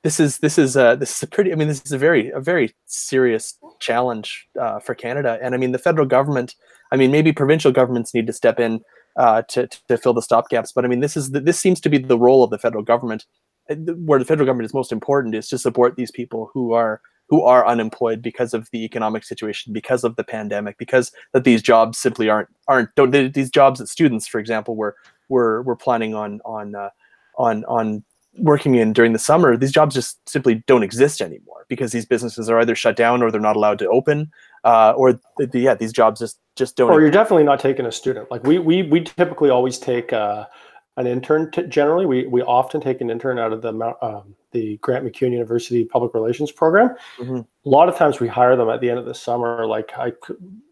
[0.04, 1.52] this is this is a this is a pretty.
[1.52, 5.38] I mean, this is a very a very serious challenge uh, for Canada.
[5.41, 6.56] And I mean, the federal government.
[6.91, 8.82] I mean, maybe provincial governments need to step in
[9.17, 10.71] uh, to to fill the stopgaps.
[10.74, 12.84] But I mean, this is the, this seems to be the role of the federal
[12.84, 13.26] government,
[13.67, 17.42] where the federal government is most important is to support these people who are who
[17.42, 21.98] are unemployed because of the economic situation, because of the pandemic, because that these jobs
[21.98, 24.96] simply aren't aren't don't these jobs that students, for example, were
[25.30, 26.90] were were planning on on uh,
[27.38, 28.04] on on
[28.38, 32.50] working in during the summer, these jobs just simply don't exist anymore because these businesses
[32.50, 34.32] are either shut down or they're not allowed to open,
[34.64, 36.92] uh, or the, the, yeah, these jobs just just don't.
[36.92, 38.30] Or you're definitely not taking a student.
[38.30, 40.46] Like we we we typically always take uh,
[40.97, 41.51] an intern.
[41.51, 45.31] T- generally, we we often take an intern out of the um, the Grant MacEwan
[45.31, 46.95] University Public Relations program.
[47.17, 47.38] Mm-hmm.
[47.38, 49.65] A lot of times we hire them at the end of the summer.
[49.65, 50.13] Like I,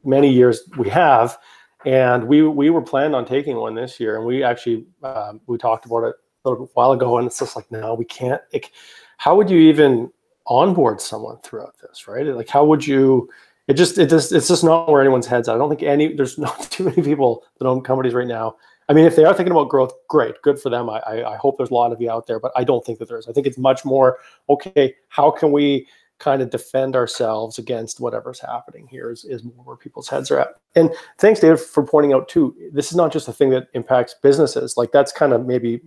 [0.03, 1.37] many years we have,
[1.85, 5.57] and we we were planning on taking one this year, and we actually um, we
[5.57, 8.41] talked about it a little while ago, and it's just like, no, we can't.
[8.51, 8.71] Like,
[9.17, 10.11] how would you even
[10.45, 12.25] onboard someone throughout this, right?
[12.25, 13.29] Like, how would you?
[13.69, 15.55] It just, it just, it's just not where anyone's heads at.
[15.55, 18.57] I don't think any, there's not too many people that own companies right now.
[18.89, 20.89] I mean, if they are thinking about growth, great, good for them.
[20.89, 22.99] I, I, I hope there's a lot of you out there, but I don't think
[22.99, 23.27] that there is.
[23.27, 24.17] I think it's much more
[24.49, 24.95] okay.
[25.07, 25.87] How can we
[26.19, 30.39] kind of defend ourselves against whatever's happening here is, is more where people's heads are
[30.39, 30.55] at.
[30.73, 34.15] And thanks, David, for pointing out too, this is not just a thing that impacts
[34.23, 34.77] businesses.
[34.77, 35.81] Like that's kind of maybe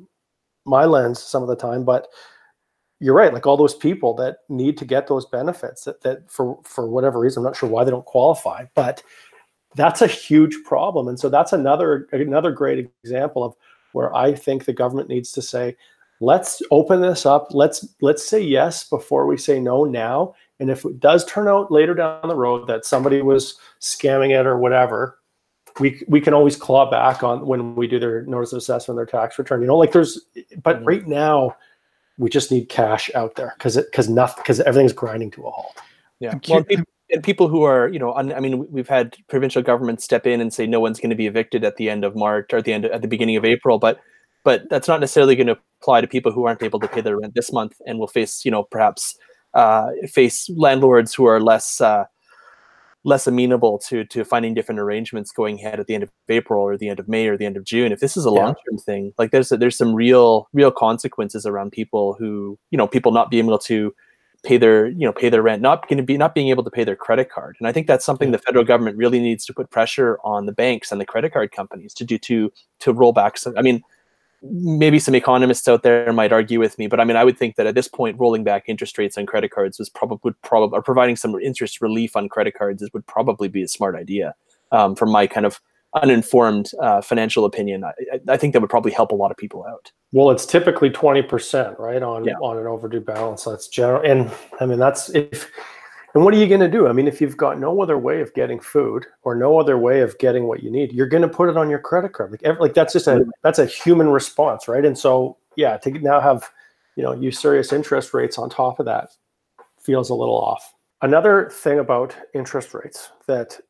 [0.67, 2.09] my lens some of the time, but
[3.01, 3.33] you're right.
[3.33, 7.19] Like all those people that need to get those benefits that, that for, for whatever
[7.19, 9.03] reason, I'm not sure why they don't qualify, but
[9.77, 11.07] that's a huge problem.
[11.09, 13.55] And so that's another, another great example of
[13.93, 15.77] where I think the government needs to say,
[16.21, 17.49] let's open this up.
[17.51, 20.35] Let's, let's say yes before we say no now.
[20.59, 24.47] And if it does turn out later down the road that somebody was scamming it
[24.47, 25.19] or whatever,
[25.79, 29.05] we we can always claw back on when we do their notice of assessment, their
[29.05, 29.61] tax return.
[29.61, 30.19] You know, like there's,
[30.63, 30.85] but mm-hmm.
[30.87, 31.55] right now,
[32.19, 35.51] we just need cash out there because it because nothing because everything's grinding to a
[35.51, 35.79] halt.
[36.19, 36.39] Yeah.
[36.49, 36.65] Well,
[37.17, 40.41] and people who are, you know, un, I mean, we've had provincial governments step in
[40.41, 42.65] and say no one's going to be evicted at the end of March or at
[42.67, 43.99] the end of, at the beginning of April, but
[44.45, 47.19] but that's not necessarily going to apply to people who aren't able to pay their
[47.19, 49.17] rent this month and will face, you know, perhaps
[49.55, 51.81] uh, face landlords who are less.
[51.81, 52.05] Uh,
[53.05, 56.77] less amenable to to finding different arrangements going ahead at the end of April or
[56.77, 57.93] the end of May or the end of June.
[57.93, 58.41] If this is a yeah.
[58.41, 62.77] long term thing, like there's a, there's some real real consequences around people who you
[62.77, 63.95] know people not being able to
[64.47, 66.71] pay their you know pay their rent, not going to be not being able to
[66.71, 69.53] pay their credit card, and I think that's something the federal government really needs to
[69.53, 73.13] put pressure on the banks and the credit card companies to do to to roll
[73.13, 73.55] back some.
[73.59, 73.83] I mean
[74.43, 77.57] maybe some economists out there might argue with me, but I mean, I would think
[77.57, 80.77] that at this point, rolling back interest rates on credit cards was probably would probably
[80.77, 84.35] or providing some interest relief on credit cards is, would probably be a smart idea.
[84.73, 85.61] Um, from my kind of
[86.03, 87.93] uninformed uh, financial opinion, I,
[88.29, 89.91] I, think that would probably help a lot of people out.
[90.13, 92.35] Well, it's typically twenty percent, right, on yeah.
[92.43, 93.45] on an overdue balance.
[93.45, 94.31] That's general, and
[94.61, 95.51] I mean that's if
[96.17, 96.89] and what are you going to do?
[96.89, 100.01] I mean, if you've got no other way of getting food or no other way
[100.01, 102.31] of getting what you need, you're going to put it on your credit card.
[102.31, 104.83] Like, every, like that's just a that's a human response, right?
[104.83, 106.51] And so, yeah, to now have
[106.97, 109.11] you know usurious interest rates on top of that
[109.79, 110.73] feels a little off.
[111.03, 113.61] Another thing about interest rates that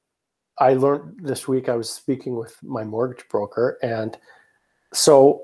[0.59, 4.16] I learned this week, I was speaking with my mortgage broker, and
[4.92, 5.42] so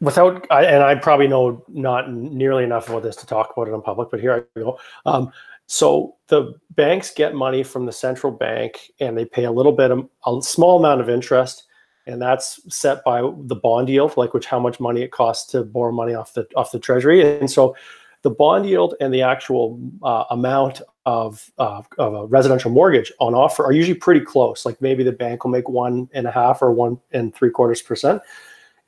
[0.00, 3.74] without I, and I probably know not nearly enough about this to talk about it
[3.74, 4.78] in public, but here I go.
[5.06, 5.30] Um,
[5.66, 9.90] so the banks get money from the central bank and they pay a little bit,
[9.90, 11.64] of, a small amount of interest.
[12.08, 15.62] and that's set by the bond yield, like which how much money it costs to
[15.62, 17.38] borrow money off the off the treasury.
[17.38, 17.76] And so
[18.22, 23.34] the bond yield and the actual uh, amount of, uh, of a residential mortgage on
[23.34, 24.66] offer are usually pretty close.
[24.66, 27.80] Like maybe the bank will make one and a half or one and three quarters
[27.80, 28.20] percent.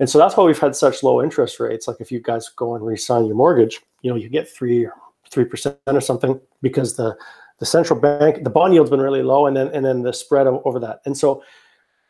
[0.01, 1.87] And so that's why we've had such low interest rates.
[1.87, 4.89] Like if you guys go and re-sign your mortgage, you know, you get three
[5.31, 7.17] three percent or something because the
[7.59, 10.47] the central bank, the bond yield's been really low, and then and then the spread
[10.47, 11.03] over that.
[11.05, 11.43] And so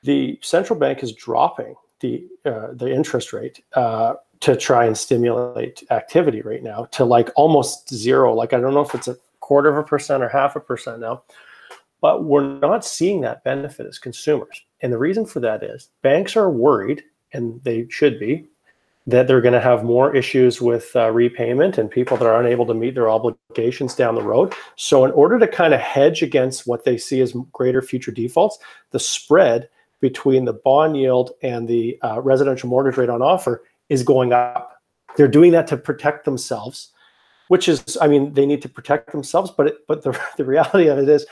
[0.05, 5.83] the central bank is dropping the uh, the interest rate uh, to try and stimulate
[5.91, 8.35] activity right now to like almost zero.
[8.35, 11.01] Like I don't know if it's a quarter of a percent or half a percent
[11.01, 11.23] now,
[12.01, 14.65] but we're not seeing that benefit as consumers.
[14.81, 18.47] And the reason for that is banks are worried, and they should be,
[19.07, 22.67] that they're going to have more issues with uh, repayment and people that are unable
[22.67, 24.55] to meet their obligations down the road.
[24.77, 28.59] So, in order to kind of hedge against what they see as greater future defaults,
[28.91, 29.69] the spread
[30.01, 34.81] between the bond yield and the uh, residential mortgage rate on offer is going up.
[35.17, 36.93] They're doing that to protect themselves,
[37.49, 39.51] which is, I mean, they need to protect themselves.
[39.51, 41.27] But it, but the, the reality of it is,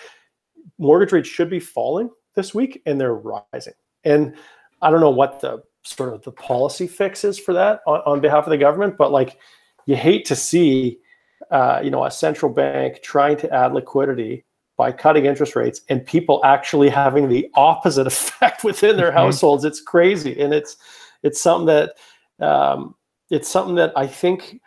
[0.78, 3.72] mortgage rates should be falling this week, and they're rising.
[4.04, 4.36] And
[4.82, 8.20] I don't know what the sort of the policy fix is for that on, on
[8.20, 9.38] behalf of the government, but like
[9.86, 10.98] you hate to see,
[11.50, 14.44] uh, you know, a central bank trying to add liquidity
[14.76, 19.18] by cutting interest rates and people actually having the opposite effect within their mm-hmm.
[19.18, 19.64] households.
[19.64, 20.76] It's crazy, and it's
[21.22, 21.94] it's something that
[22.40, 22.94] um,
[23.30, 24.60] it's something that I think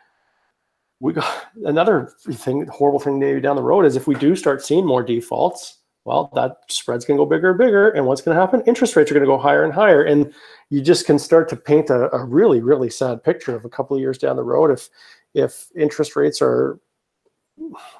[0.99, 4.63] we got another thing horrible thing maybe down the road is if we do start
[4.63, 7.89] seeing more defaults well that spread's going to go bigger and bigger.
[7.89, 8.63] And what's going to happen?
[8.65, 10.03] Interest rates are going to go higher and higher.
[10.03, 10.33] And
[10.69, 13.95] you just can start to paint a, a really really sad picture of a couple
[13.95, 14.89] of years down the road if
[15.33, 16.79] if interest rates are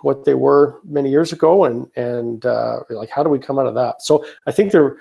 [0.01, 3.67] what they were many years ago and and uh, like how do we come out
[3.67, 4.01] of that?
[4.01, 4.97] So i think there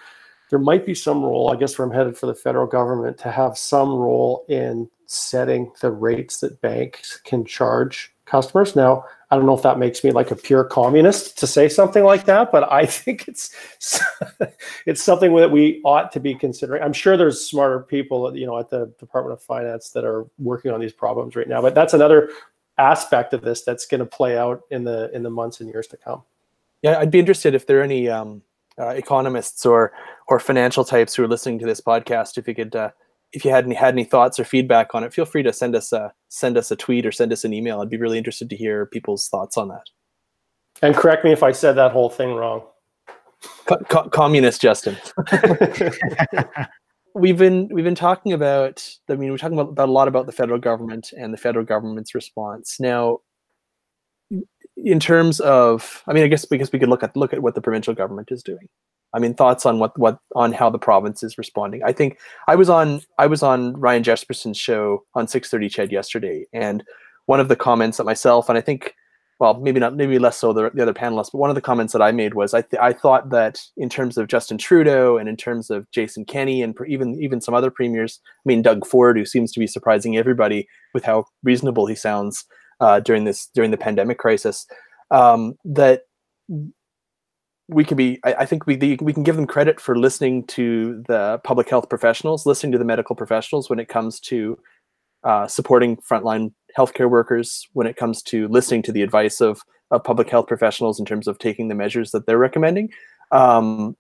[0.50, 3.30] there might be some role i guess where i'm headed for the federal government to
[3.30, 9.46] have some role in setting the rates that banks can charge customers now I don't
[9.46, 12.70] know if that makes me like a pure communist to say something like that, but
[12.70, 13.54] I think it's
[14.86, 16.82] it's something that we ought to be considering.
[16.82, 20.72] I'm sure there's smarter people, you know, at the Department of Finance that are working
[20.72, 21.62] on these problems right now.
[21.62, 22.30] But that's another
[22.76, 25.86] aspect of this that's going to play out in the in the months and years
[25.88, 26.22] to come.
[26.82, 28.42] Yeah, I'd be interested if there are any um,
[28.78, 29.92] uh, economists or
[30.28, 32.38] or financial types who are listening to this podcast.
[32.38, 32.90] If you could uh,
[33.32, 35.74] if you had any had any thoughts or feedback on it, feel free to send
[35.74, 37.80] us a send us a tweet or send us an email.
[37.80, 39.84] I'd be really interested to hear people's thoughts on that.
[40.82, 42.62] And correct me if I said that whole thing wrong.
[43.66, 44.96] Co- co- communist Justin.
[47.14, 48.88] we've been we've been talking about.
[49.08, 51.64] I mean, we're talking about, about a lot about the federal government and the federal
[51.64, 52.78] government's response.
[52.80, 53.18] Now,
[54.84, 57.54] in terms of, I mean, I guess because we could look at look at what
[57.54, 58.68] the provincial government is doing.
[59.12, 61.82] I mean, thoughts on what what on how the province is responding.
[61.84, 66.46] I think I was on I was on Ryan Jespersen's show on 6:30 CHED yesterday,
[66.52, 66.84] and
[67.26, 68.94] one of the comments that myself and I think,
[69.40, 71.92] well, maybe not, maybe less so the, the other panelists, but one of the comments
[71.92, 75.28] that I made was I th- I thought that in terms of Justin Trudeau and
[75.28, 79.16] in terms of Jason Kenney and even even some other premiers, I mean Doug Ford,
[79.18, 82.44] who seems to be surprising everybody with how reasonable he sounds
[82.80, 84.66] uh, during this during the pandemic crisis,
[85.10, 86.02] um, that
[87.68, 91.02] we can be I, I, think we we can give them credit for listening to
[91.06, 94.58] the public health professionals listening to the medical professionals when it comes to
[95.22, 100.02] uh, supporting frontline healthcare workers when it comes to listening to the advice of, of
[100.02, 102.88] public health professionals in terms of taking the measures that they're recommending.
[103.30, 103.96] Um,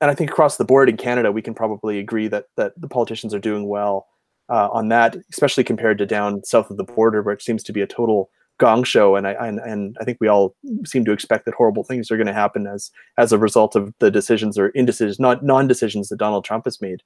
[0.00, 2.88] and i think across the board in canada we can probably agree that that the
[2.88, 4.06] politicians are doing well
[4.48, 7.72] uh, on that especially compared to down south of the border where it seems to
[7.72, 9.16] be a total gong show.
[9.16, 10.54] And i and, and i think we all
[10.84, 13.92] seem to expect that horrible things are going to happen as as a result of
[13.98, 17.02] the decisions or indecisions not non-decisions that donald trump has made.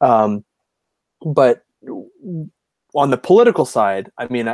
[0.00, 0.44] Um,
[1.24, 1.64] but
[2.94, 4.46] on the political side i mean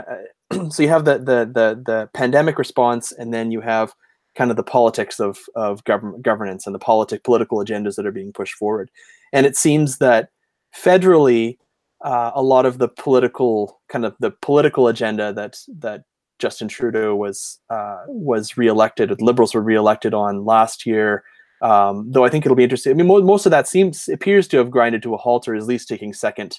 [0.71, 3.95] so you have the, the the the pandemic response and then you have
[4.35, 8.13] kind of the politics of of government governance and the politic political agendas that are
[8.13, 8.91] being pushed forward.
[9.33, 10.31] And it seems that
[10.75, 11.59] federally
[12.03, 16.03] uh, a lot of the political kind of the political agenda that that
[16.39, 19.11] Justin Trudeau was uh, was reelected.
[19.11, 21.25] The liberals were reelected on last year.
[21.61, 22.91] Um, though I think it'll be interesting.
[22.91, 25.55] I mean, mo- most of that seems appears to have grinded to a halt, or
[25.55, 26.59] at least taking second.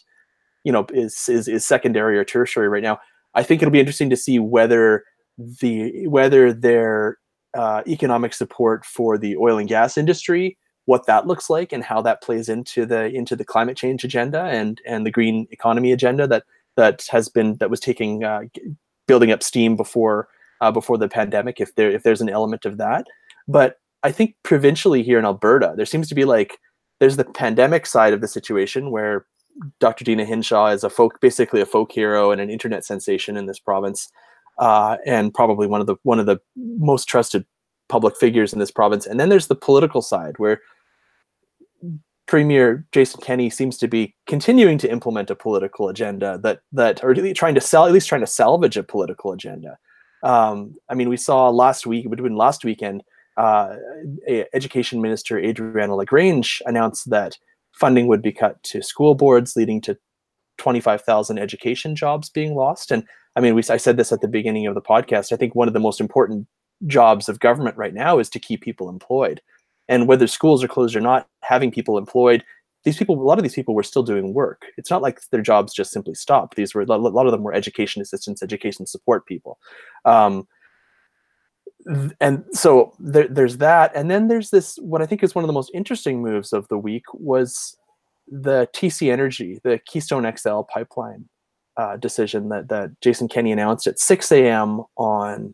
[0.64, 3.00] You know, is is is secondary or tertiary right now.
[3.36, 5.04] I think it'll be interesting to see whether
[5.38, 7.18] the whether their
[7.54, 12.02] uh, economic support for the oil and gas industry, what that looks like, and how
[12.02, 16.28] that plays into the into the climate change agenda and and the green economy agenda
[16.28, 16.44] that
[16.76, 18.42] that has been that was taking uh,
[19.08, 20.28] building up steam before
[20.62, 23.06] uh, before the pandemic if there if there's an element of that
[23.48, 26.58] but i think provincially here in alberta there seems to be like
[27.00, 29.26] there's the pandemic side of the situation where
[29.80, 30.04] Dr.
[30.04, 33.60] Deena Hinshaw is a folk, basically a folk hero and an internet sensation in this
[33.60, 34.10] province,
[34.58, 37.46] uh, and probably one of the one of the most trusted
[37.90, 39.06] public figures in this province.
[39.06, 40.62] And then there's the political side where
[42.28, 47.14] Premier Jason Kenney seems to be continuing to implement a political agenda that that, or
[47.34, 49.78] trying to sell, at least trying to salvage a political agenda.
[50.24, 53.04] Um, I mean, we saw last week, between last weekend,
[53.36, 53.76] uh,
[54.54, 57.38] Education Minister Adriana LaGrange announced that
[57.74, 59.98] funding would be cut to school boards, leading to
[60.60, 62.92] 25,000 education jobs being lost.
[62.92, 63.04] And
[63.36, 65.34] I mean, we, I said this at the beginning of the podcast.
[65.34, 66.48] I think one of the most important
[66.86, 69.42] jobs of government right now is to keep people employed.
[69.90, 72.44] And whether schools are closed or not, having people employed,
[72.84, 74.66] these people, a lot of these people were still doing work.
[74.78, 76.56] It's not like their jobs just simply stopped.
[76.56, 79.58] These were a lot of them were education assistants, education support people.
[80.06, 80.48] Um,
[82.20, 85.48] and so there, there's that and then there's this what i think is one of
[85.48, 87.78] the most interesting moves of the week was
[88.28, 91.28] the tc energy the keystone xl pipeline
[91.76, 95.54] uh, decision that, that jason kenney announced at 6 a.m on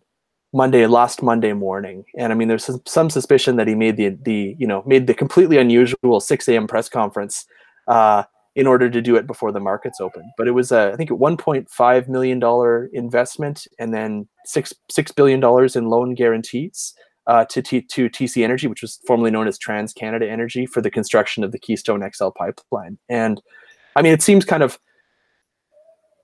[0.51, 4.09] monday last monday morning and i mean there's some, some suspicion that he made the
[4.23, 7.45] the you know made the completely unusual 6 a.m press conference
[7.87, 8.23] uh,
[8.55, 10.31] in order to do it before the markets open.
[10.37, 15.11] But it was a, I think, a 1.5 million dollar investment, and then six six
[15.11, 16.93] billion dollars in loan guarantees
[17.27, 20.91] uh, to T, to TC Energy, which was formerly known as TransCanada Energy, for the
[20.91, 22.97] construction of the Keystone XL pipeline.
[23.07, 23.41] And
[23.95, 24.79] I mean, it seems kind of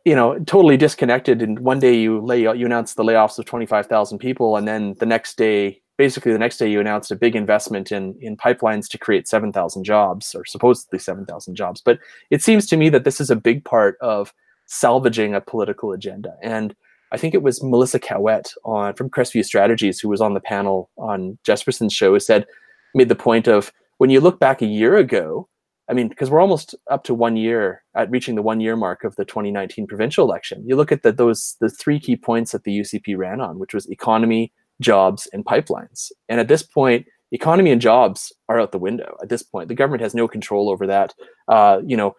[0.05, 4.19] you know totally disconnected and one day you lay you announce the layoffs of 25,000
[4.19, 7.91] people and then the next day basically the next day you announced a big investment
[7.91, 11.81] in in pipelines to create 7,000 jobs or supposedly 7,000 jobs.
[11.81, 11.99] But
[12.29, 14.33] it seems to me that this is a big part of
[14.65, 16.35] salvaging a political agenda.
[16.41, 16.75] And
[17.11, 20.89] I think it was Melissa Cowett on from Crestview Strategies who was on the panel
[20.97, 22.45] on Jespersen's show who said
[22.93, 25.47] made the point of when you look back a year ago
[25.89, 29.03] I mean, because we're almost up to one year at reaching the one year mark
[29.03, 30.63] of the 2019 provincial election.
[30.65, 33.73] You look at the, those the three key points that the UCP ran on, which
[33.73, 36.11] was economy, jobs, and pipelines.
[36.27, 39.15] And at this point, economy and jobs are out the window.
[39.21, 41.13] At this point, the government has no control over that.
[41.47, 42.15] Uh, you know,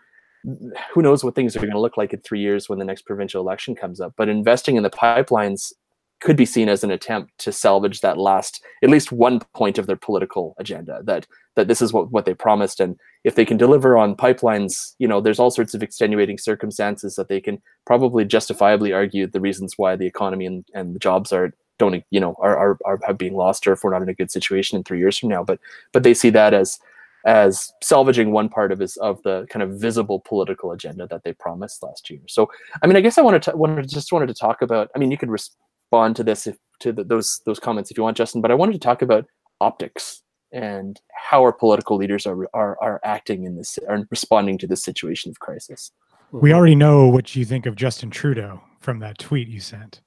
[0.92, 3.02] who knows what things are going to look like in three years when the next
[3.02, 4.14] provincial election comes up.
[4.16, 5.72] But investing in the pipelines
[6.20, 9.86] could be seen as an attempt to salvage that last at least one point of
[9.86, 13.56] their political agenda that that this is what, what they promised and if they can
[13.56, 18.24] deliver on pipelines you know there's all sorts of extenuating circumstances that they can probably
[18.24, 22.34] justifiably argue the reasons why the economy and, and the jobs are don't you know
[22.40, 24.98] are, are, are being lost or if we're not in a good situation in three
[24.98, 25.60] years from now but
[25.92, 26.78] but they see that as
[27.26, 31.32] as salvaging one part of his of the kind of visible political agenda that they
[31.32, 32.20] promised last year.
[32.28, 32.48] So,
[32.82, 34.90] I mean, I guess I wanted to wanted just wanted to talk about.
[34.94, 35.50] I mean, you could res-
[35.86, 38.40] respond to this if, to the, those those comments if you want, Justin.
[38.40, 39.26] But I wanted to talk about
[39.60, 40.22] optics
[40.52, 44.82] and how our political leaders are are, are acting in this are responding to this
[44.82, 45.92] situation of crisis.
[46.32, 50.00] We already know what you think of Justin Trudeau from that tweet you sent.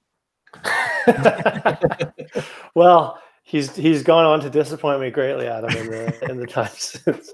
[2.75, 6.69] well, he's he's gone on to disappoint me greatly, Adam, in the in the time
[6.75, 7.33] since.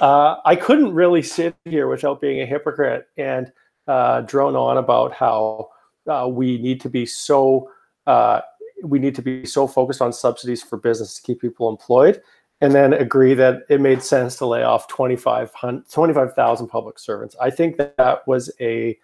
[0.00, 3.52] Uh, I couldn't really sit here without being a hypocrite and
[3.86, 5.68] uh, drone on about how
[6.08, 7.70] uh, we need to be so
[8.06, 8.40] uh,
[8.82, 12.20] we need to be so focused on subsidies for business to keep people employed
[12.60, 17.34] and then agree that it made sense to lay off 25,000 25, public servants.
[17.40, 18.98] I think that, that was a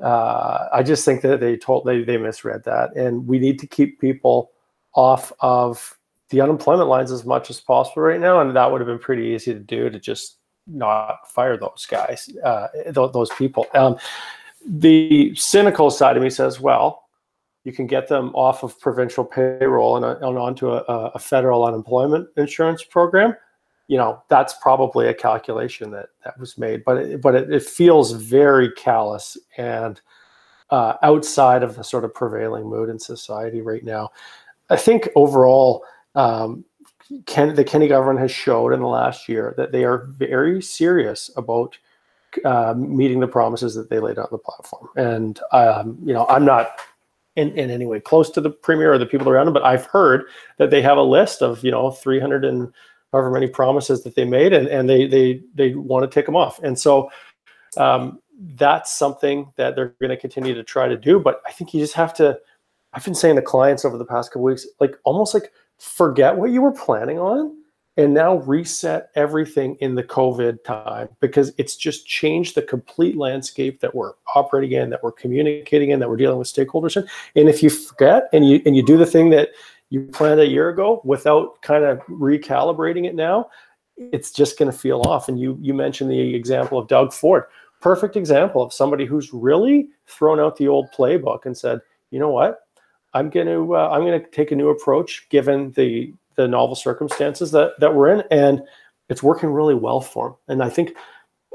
[0.00, 3.66] uh, I just think that they told they, they misread that and we need to
[3.66, 4.50] keep people
[4.94, 5.98] off of
[6.30, 9.24] the unemployment lines as much as possible right now and that would have been pretty
[9.24, 13.98] easy to do to just not fire those guys uh, th- those people um,
[14.66, 17.04] the cynical side of me says, well,
[17.64, 20.78] you can get them off of provincial payroll and, and onto a,
[21.14, 23.36] a, federal unemployment insurance program.
[23.86, 27.62] You know, that's probably a calculation that that was made, but it, but it, it
[27.62, 30.00] feels very callous and
[30.70, 34.10] uh, outside of the sort of prevailing mood in society right now.
[34.70, 35.84] I think overall,
[36.14, 36.64] um,
[37.26, 41.28] Ken, the Kenney government has showed in the last year that they are very serious
[41.36, 41.76] about
[42.44, 44.88] uh, meeting the promises that they laid out on the platform.
[44.96, 46.78] And um, you know, I'm not
[47.36, 49.86] in, in any way close to the premier or the people around him, but I've
[49.86, 50.24] heard
[50.58, 52.72] that they have a list of you know 300 and
[53.12, 56.36] however many promises that they made, and and they they they want to take them
[56.36, 56.60] off.
[56.62, 57.10] And so
[57.76, 58.20] um,
[58.54, 61.18] that's something that they're going to continue to try to do.
[61.18, 62.38] But I think you just have to.
[62.92, 66.50] I've been saying to clients over the past couple weeks, like almost like forget what
[66.50, 67.56] you were planning on
[68.00, 73.80] and now reset everything in the COVID time because it's just changed the complete landscape
[73.80, 77.06] that we're operating in, that we're communicating in, that we're dealing with stakeholders in.
[77.36, 79.50] And if you forget and you and you do the thing that
[79.90, 83.50] you planned a year ago without kind of recalibrating it now,
[83.96, 85.28] it's just going to feel off.
[85.28, 87.44] And you you mentioned the example of Doug Ford,
[87.80, 91.80] perfect example of somebody who's really thrown out the old playbook and said,
[92.10, 92.60] you know what,
[93.12, 96.76] I'm going to uh, I'm going to take a new approach given the the novel
[96.76, 98.62] circumstances that that we're in, and
[99.08, 100.36] it's working really well for them.
[100.48, 100.96] And I think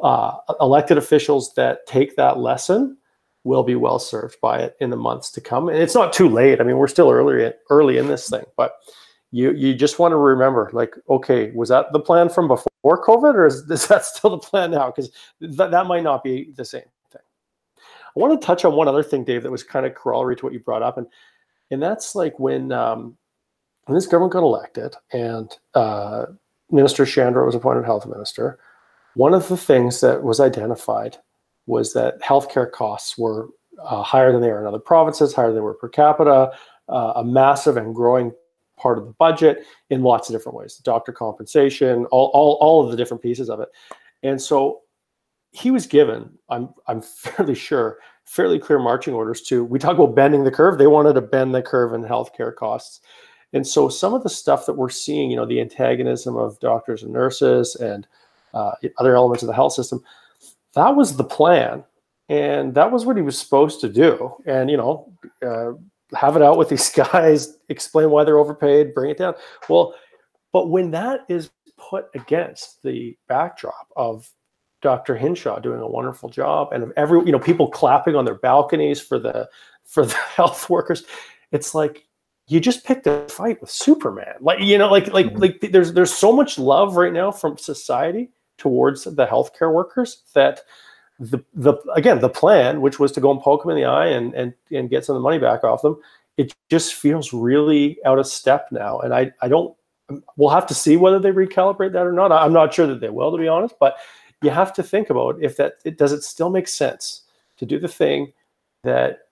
[0.02, 2.98] uh, elected officials that take that lesson
[3.44, 5.70] will be well served by it in the months to come.
[5.70, 6.60] And it's not too late.
[6.60, 8.74] I mean, we're still early early in this thing, but
[9.32, 13.34] you you just want to remember, like, okay, was that the plan from before COVID,
[13.36, 14.88] or is, is that still the plan now?
[14.88, 17.22] Because th- that might not be the same thing.
[17.78, 20.46] I want to touch on one other thing, Dave, that was kind of corollary to
[20.46, 21.08] what you brought up, and
[21.72, 23.18] and that's like when um,
[23.86, 26.26] when this government got elected and uh,
[26.72, 28.60] Minister Shandro was appointed health minister.
[29.16, 31.18] One of the things that was identified
[31.68, 33.50] was that healthcare costs were
[33.84, 36.52] uh, higher than they are in other provinces, higher than they were per capita,
[36.90, 38.32] uh, a massive and growing
[38.78, 42.92] part of the budget in lots of different ways doctor compensation all, all, all of
[42.92, 43.70] the different pieces of it
[44.24, 44.82] and so
[45.52, 50.16] he was given i'm i'm fairly sure fairly clear marching orders to we talk about
[50.16, 53.02] bending the curve they wanted to bend the curve in healthcare costs
[53.56, 57.02] and so some of the stuff that we're seeing you know the antagonism of doctors
[57.02, 58.06] and nurses and
[58.54, 60.04] uh, other elements of the health system
[60.76, 61.84] that was the plan.
[62.28, 64.36] And that was what he was supposed to do.
[64.46, 65.12] And you know
[65.46, 65.72] uh,
[66.16, 69.34] have it out with these guys explain why they're overpaid bring it down.
[69.68, 69.96] Well
[70.54, 74.30] but when that is put against the backdrop of
[74.82, 78.36] dr hinshaw doing a wonderful job and of every you know people clapping on their
[78.36, 79.50] balconies for the
[79.84, 81.04] for the health workers
[81.52, 82.05] it's like
[82.48, 85.40] you just picked a fight with superman like you know like like mm-hmm.
[85.40, 90.62] like there's there's so much love right now from society towards the healthcare workers that
[91.20, 94.08] the the again the plan, which was to go and poke them in the eye
[94.08, 95.98] and and and get some of the money back off them,
[96.38, 99.00] it just feels really out of step now.
[99.00, 99.76] And I I don't.
[100.38, 102.32] We'll have to see whether they recalibrate that or not.
[102.32, 103.76] I'm not sure that they will, to be honest.
[103.80, 103.98] But
[104.44, 107.22] you have to think about if that it does it still make sense
[107.58, 108.34] to do the thing
[108.84, 109.30] that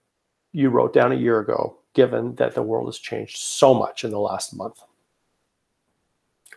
[0.52, 4.10] you wrote down a year ago, given that the world has changed so much in
[4.10, 4.80] the last month.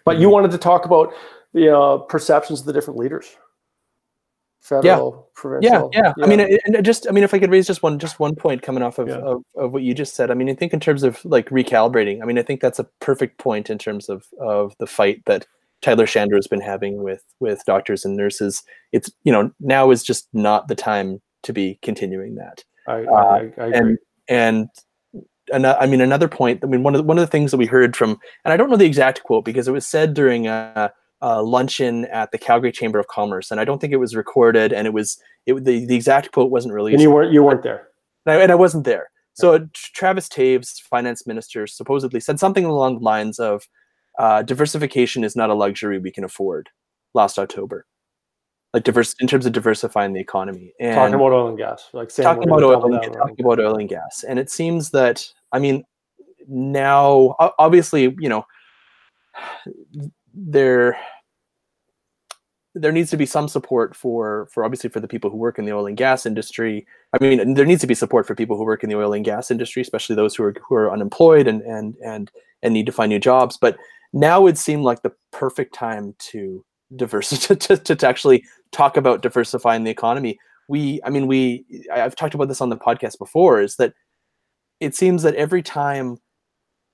[0.03, 0.33] But you mm-hmm.
[0.33, 1.13] wanted to talk about
[1.53, 3.35] the uh, perceptions of the different leaders
[4.67, 5.31] federal, yeah.
[5.33, 5.89] provincial.
[5.93, 6.25] Yeah, yeah, yeah.
[6.25, 8.61] I mean, and just I mean, if I could raise just one just one point
[8.61, 9.15] coming off of, yeah.
[9.15, 10.29] of, of what you just said.
[10.29, 12.21] I mean, I think in terms of like recalibrating.
[12.21, 15.47] I mean, I think that's a perfect point in terms of of the fight that
[15.81, 18.63] Tyler Shandro has been having with with doctors and nurses.
[18.91, 22.63] It's you know now is just not the time to be continuing that.
[22.87, 24.69] I, uh, I, I and and and
[25.53, 26.63] I mean another point.
[26.63, 28.57] I mean one of the, one of the things that we heard from, and I
[28.57, 30.91] don't know the exact quote because it was said during a
[31.21, 34.73] uh, luncheon at the Calgary Chamber of Commerce, and I don't think it was recorded.
[34.73, 36.93] And it was it the, the exact quote wasn't released.
[36.93, 37.87] And you weren't you weren't there.
[38.25, 39.09] And I, and I wasn't there.
[39.33, 43.67] So uh, Travis Toews, finance minister, supposedly said something along the lines of,
[44.19, 46.69] uh, "Diversification is not a luxury we can afford."
[47.13, 47.85] Last October,
[48.73, 52.13] like diverse in terms of diversifying the economy and talking about oil and gas, like
[52.13, 54.23] talking about oil, and, talking about oil and gas.
[54.27, 55.83] And it seems that I mean
[56.47, 58.45] now, obviously, you know
[60.33, 60.97] there
[62.75, 65.65] there needs to be some support for for obviously for the people who work in
[65.65, 66.85] the oil and gas industry.
[67.13, 69.25] I mean, there needs to be support for people who work in the oil and
[69.25, 72.91] gas industry, especially those who are who are unemployed and and and and need to
[72.91, 73.57] find new jobs.
[73.57, 73.77] But
[74.13, 76.63] now would seem like the perfect time to
[76.95, 80.37] diversify to, to, to actually talk about diversifying the economy.
[80.69, 83.61] We, I mean, we I've talked about this on the podcast before.
[83.61, 83.93] Is that
[84.79, 86.17] it seems that every time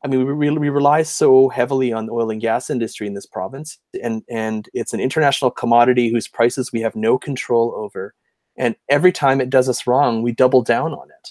[0.04, 3.26] I mean, we, we rely so heavily on the oil and gas industry in this
[3.26, 8.14] province, and and it's an international commodity whose prices we have no control over.
[8.58, 11.30] And every time it does us wrong, we double down on it.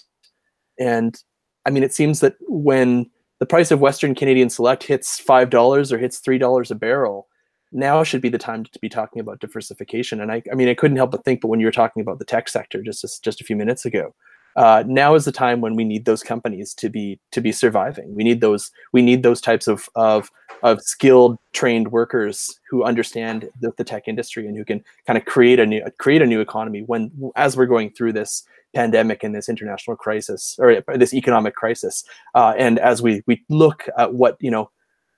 [0.82, 1.22] And
[1.66, 5.92] I mean, it seems that when the price of Western Canadian Select hits five dollars
[5.92, 7.28] or hits three dollars a barrel,
[7.73, 10.20] now should be the time to be talking about diversification.
[10.20, 12.18] And I, I mean, I couldn't help but think, but when you were talking about
[12.18, 14.14] the tech sector just just a few minutes ago,
[14.57, 18.14] uh, now is the time when we need those companies to be to be surviving.
[18.14, 20.31] We need those we need those types of of
[20.62, 25.25] of skilled trained workers who understand the, the tech industry and who can kind of
[25.25, 28.45] create a new create a new economy when as we're going through this
[28.75, 32.05] pandemic and this international crisis or this economic crisis
[32.35, 34.70] uh, and as we we look at what you know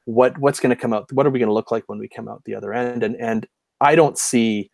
[0.05, 2.09] what what's going to come out what are we going to look like when we
[2.09, 3.47] come out the other end and and
[3.81, 4.71] i don't see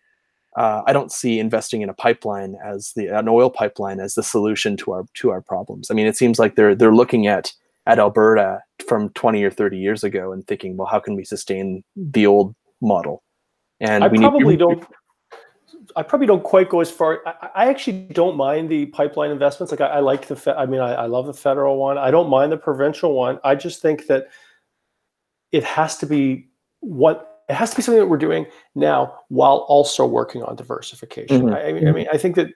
[0.56, 4.22] uh, I don't see investing in a pipeline as the an oil pipeline as the
[4.22, 5.90] solution to our to our problems.
[5.90, 7.52] I mean, it seems like they're they're looking at
[7.86, 11.82] at Alberta from 20 or 30 years ago and thinking, well, how can we sustain
[11.96, 13.22] the old model?
[13.80, 14.84] And I we probably need, don't.
[15.96, 17.22] I probably don't quite go as far.
[17.26, 19.70] I, I actually don't mind the pipeline investments.
[19.70, 20.36] Like I, I like the.
[20.36, 21.96] Fe- I mean, I, I love the federal one.
[21.96, 23.38] I don't mind the provincial one.
[23.44, 24.28] I just think that
[25.52, 26.48] it has to be
[26.80, 28.46] what it has to be something that we're doing
[28.76, 31.48] now while also working on diversification.
[31.48, 31.68] Mhm.
[31.68, 32.46] I, mean, I mean, I think that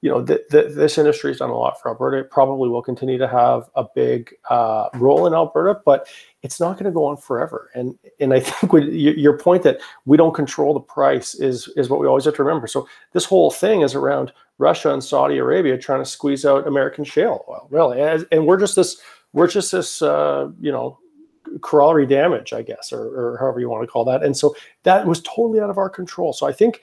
[0.00, 2.18] you know that this industry has done a lot for Alberta.
[2.18, 6.06] It probably will continue to have a big uh, role in Alberta, but
[6.42, 7.70] it's not going to go on forever.
[7.74, 11.66] And and I think when, your your point that we don't control the price is
[11.76, 12.68] is what we always have to remember.
[12.68, 17.02] So this whole thing is around Russia and Saudi Arabia trying to squeeze out American
[17.02, 19.00] shale oil, really, As, and we're just this
[19.32, 21.00] we're just this uh, you know
[21.60, 24.22] corollary damage, I guess, or, or however you want to call that.
[24.22, 26.32] And so that was totally out of our control.
[26.32, 26.80] So I think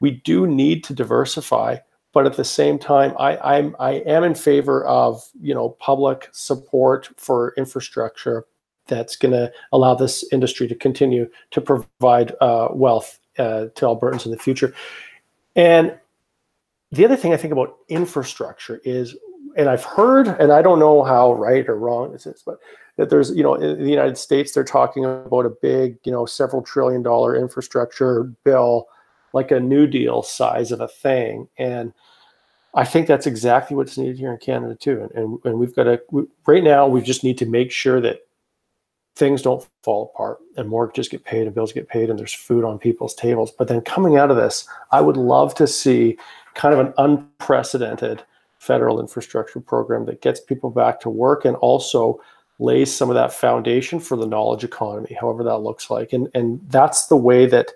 [0.00, 1.76] we do need to diversify,
[2.12, 6.28] but at the same time, I, I'm I am in favor of you know public
[6.32, 8.46] support for infrastructure
[8.86, 14.26] that's going to allow this industry to continue to provide uh, wealth uh, to Albertans
[14.26, 14.74] in the future.
[15.54, 15.96] And
[16.90, 19.16] the other thing I think about infrastructure is,
[19.56, 22.58] and I've heard, and I don't know how right or wrong this is, but
[23.00, 26.26] that there's, you know, in the United States, they're talking about a big, you know,
[26.26, 28.88] several trillion dollar infrastructure bill,
[29.32, 31.48] like a New Deal size of a thing.
[31.56, 31.94] And
[32.74, 35.00] I think that's exactly what's needed here in Canada too.
[35.00, 38.02] And, and, and we've got to, we, right now, we just need to make sure
[38.02, 38.18] that
[39.16, 42.64] things don't fall apart and mortgages get paid and bills get paid and there's food
[42.64, 43.50] on people's tables.
[43.50, 46.18] But then coming out of this, I would love to see
[46.52, 48.22] kind of an unprecedented
[48.58, 52.20] federal infrastructure program that gets people back to work and also
[52.60, 56.12] lays some of that foundation for the knowledge economy, however that looks like.
[56.12, 57.72] And and that's the way that,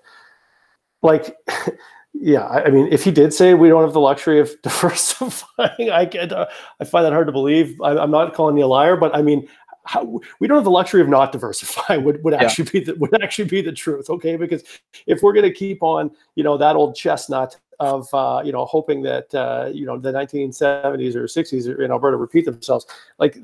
[1.01, 1.35] like,
[2.13, 5.89] yeah, I, I mean, if he did say we don't have the luxury of diversifying,
[5.91, 6.47] I get, uh,
[6.79, 7.79] I find that hard to believe.
[7.81, 9.47] I, am not calling you a liar, but I mean,
[9.85, 12.71] how, we don't have the luxury of not diversifying would, would actually yeah.
[12.71, 14.63] be the, would actually be the truth okay because
[15.05, 18.65] if we're going to keep on you know that old chestnut of uh, you know
[18.65, 22.85] hoping that uh, you know the 1970s or 60s in Alberta repeat themselves
[23.19, 23.37] like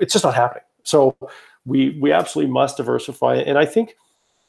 [0.00, 0.64] it's just not happening.
[0.82, 1.16] So
[1.64, 3.96] we we absolutely must diversify, and I think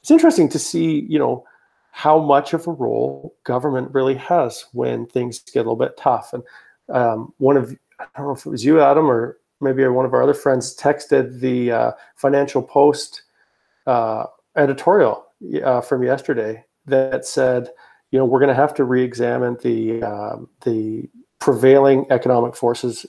[0.01, 1.45] it's interesting to see you know
[1.91, 6.33] how much of a role government really has when things get a little bit tough.
[6.33, 6.43] And
[6.89, 10.13] um, one of I don't know if it was you, Adam, or maybe one of
[10.13, 13.23] our other friends texted the uh, Financial Post
[13.87, 15.25] uh, editorial
[15.63, 17.69] uh, from yesterday that said,
[18.11, 21.09] you know, we're going to have to re-examine the um, the
[21.39, 23.05] prevailing economic forces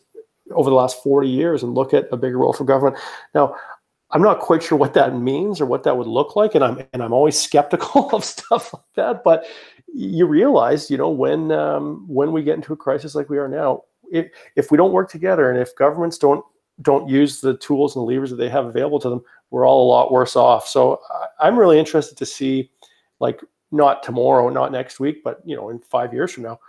[0.52, 2.96] over the last 40 years and look at a bigger role for government.
[3.34, 3.56] Now,
[4.10, 6.86] I'm not quite sure what that means or what that would look like, and I'm
[6.92, 9.24] and I'm always skeptical of stuff like that.
[9.24, 9.46] But
[9.92, 13.48] you realize, you know, when um, when we get into a crisis like we are
[13.48, 16.44] now, if, if we don't work together and if governments don't
[16.82, 19.90] don't use the tools and levers that they have available to them, we're all a
[19.90, 20.68] lot worse off.
[20.68, 21.00] So
[21.40, 22.70] I'm really interested to see,
[23.18, 23.40] like,
[23.72, 26.60] not tomorrow, not next week, but you know, in five years from now,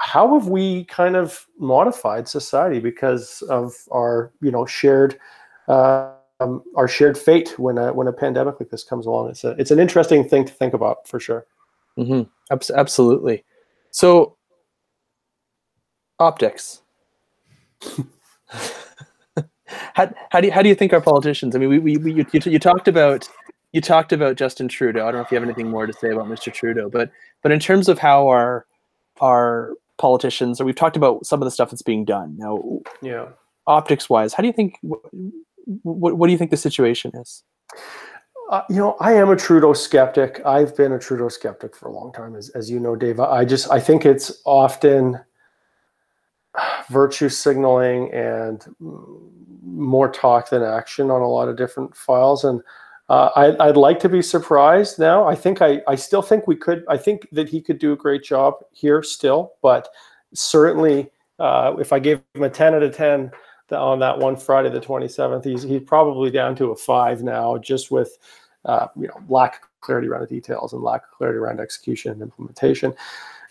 [0.00, 5.18] how have we kind of modified society because of our you know shared
[5.68, 9.30] um, our shared fate when a when a pandemic like this comes along?
[9.30, 11.46] It's a it's an interesting thing to think about for sure.
[11.98, 12.30] Mm-hmm.
[12.74, 13.44] absolutely.
[13.90, 14.36] So
[16.18, 16.82] optics.
[19.94, 22.14] How, how do you how do you think our politicians i mean we, we, we
[22.14, 23.28] you, you talked about
[23.72, 25.02] you talked about justin trudeau.
[25.02, 27.10] I don't know if you have anything more to say about mr trudeau but
[27.42, 28.64] but in terms of how our
[29.20, 32.36] our politicians, or we've talked about some of the stuff that's being done.
[32.38, 32.62] Now,
[33.02, 33.26] yeah,
[33.66, 34.78] optics wise, how do you think?
[35.82, 37.42] What, what do you think the situation is?
[38.50, 40.40] Uh, you know, I am a Trudeau skeptic.
[40.46, 43.20] I've been a Trudeau skeptic for a long time, as, as you know, Dave.
[43.20, 45.20] I just I think it's often
[46.88, 52.42] virtue signaling and more talk than action on a lot of different files.
[52.42, 52.62] And
[53.08, 55.26] uh, I, would like to be surprised now.
[55.26, 56.84] I think I, I still think we could.
[56.88, 59.88] I think that he could do a great job here still, but
[60.34, 63.30] certainly uh, if I gave him a 10 out of 10
[63.70, 67.90] on that one Friday the 27th, he's he's probably down to a five now, just
[67.90, 68.18] with
[68.66, 72.12] uh, you know lack of clarity around the details and lack of clarity around execution
[72.12, 72.92] and implementation.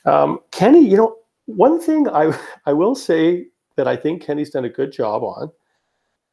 [0.05, 2.38] Um, Kenney, you know, one thing I
[2.68, 5.51] I will say that I think Kenney's done a good job on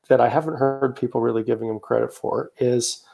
[0.08, 3.04] that I haven't heard people really giving him credit for is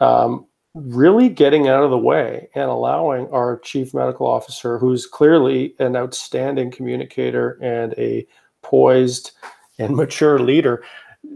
[0.00, 5.74] um, really getting out of the way and allowing our chief medical officer, who's clearly
[5.78, 8.26] an outstanding communicator and a
[8.62, 9.32] poised
[9.78, 10.82] and mature leader,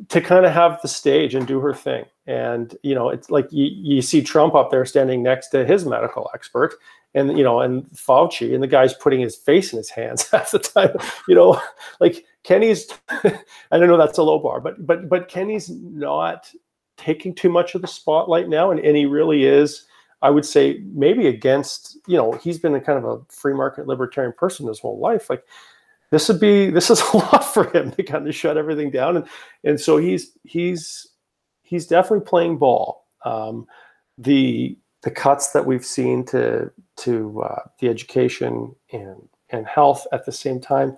[0.08, 2.04] to kind of have the stage and do her thing.
[2.26, 5.84] And you know, it's like you, you see Trump up there standing next to his
[5.84, 6.74] medical expert,
[7.14, 10.52] and you know, and Fauci, and the guy's putting his face in his hands half
[10.52, 10.96] the time.
[11.28, 11.60] You know,
[12.00, 12.88] like Kenney's.
[13.10, 13.32] I
[13.72, 16.50] don't know that's a low bar, but but but Kenney's not
[16.96, 19.86] taking too much of the spotlight now, and, and he really is.
[20.22, 23.86] I would say maybe against you know he's been a kind of a free market
[23.86, 25.28] libertarian person his whole life.
[25.28, 25.44] Like
[26.10, 29.16] this would be this is a lot for him to kind of shut everything down,
[29.16, 29.26] and
[29.64, 31.08] and so he's he's
[31.62, 33.06] he's definitely playing ball.
[33.24, 33.66] Um,
[34.18, 40.24] the the cuts that we've seen to to uh, the education and and health at
[40.24, 40.96] the same time,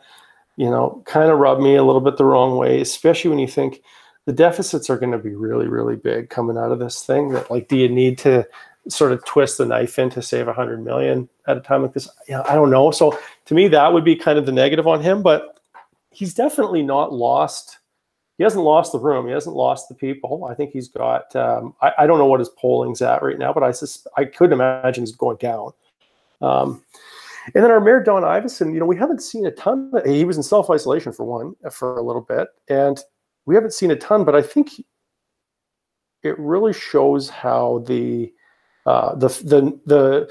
[0.57, 3.49] you know, kind of rub me a little bit the wrong way, especially when you
[3.49, 3.83] think
[4.27, 7.31] the deficits are going to be really, really big coming out of this thing.
[7.31, 8.47] That like, do you need to
[8.89, 11.95] sort of twist the knife in to save a hundred million at a time like
[11.95, 12.09] this?
[12.29, 12.91] Yeah, I don't know.
[12.91, 15.61] So to me, that would be kind of the negative on him, but
[16.11, 17.79] he's definitely not lost
[18.39, 19.27] he hasn't lost the room.
[19.27, 20.45] He hasn't lost the people.
[20.45, 21.35] I think he's got.
[21.35, 24.27] Um, I, I, don't know what his polling's at right now, but I sus- I
[24.27, 25.73] couldn't imagine he's going down.
[26.43, 26.83] Um,
[27.55, 29.91] and then our mayor Don Iveson, you know, we haven't seen a ton.
[29.95, 33.03] Of, he was in self isolation for one for a little bit, and
[33.47, 34.25] we haven't seen a ton.
[34.25, 34.73] But I think
[36.23, 38.33] it really shows how the
[38.85, 40.31] uh, the the the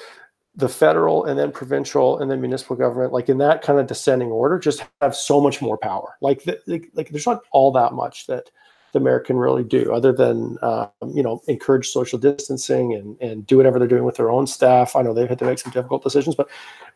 [0.55, 4.29] the federal and then provincial and then municipal government, like in that kind of descending
[4.29, 6.15] order, just have so much more power.
[6.21, 8.49] Like, the, like, like there's not all that much that
[8.93, 13.45] the mayor can really do, other than um, you know encourage social distancing and and
[13.45, 14.95] do whatever they're doing with their own staff.
[14.95, 16.49] I know they've had to make some difficult decisions, but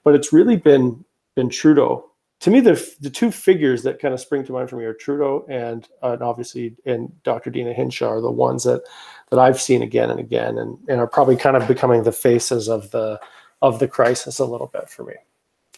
[0.06, 1.04] but it's really been
[1.36, 2.09] been Trudeau.
[2.42, 4.94] To me, the the two figures that kind of spring to mind for me are
[4.94, 7.50] Trudeau and uh, and obviously and Dr.
[7.50, 8.84] Deena Hinshaw are the ones that
[9.30, 12.70] that I've seen again and again, and and are probably kind of becoming the faces
[12.70, 13.20] of the
[13.62, 15.16] of the crisis a little bit for me.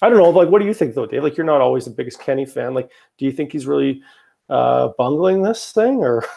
[0.03, 0.29] I don't know.
[0.29, 1.23] Like, what do you think though, Dave?
[1.23, 2.73] Like, you're not always the biggest Kenney fan.
[2.73, 4.01] Like, do you think he's really
[4.49, 6.25] uh, bungling this thing, or?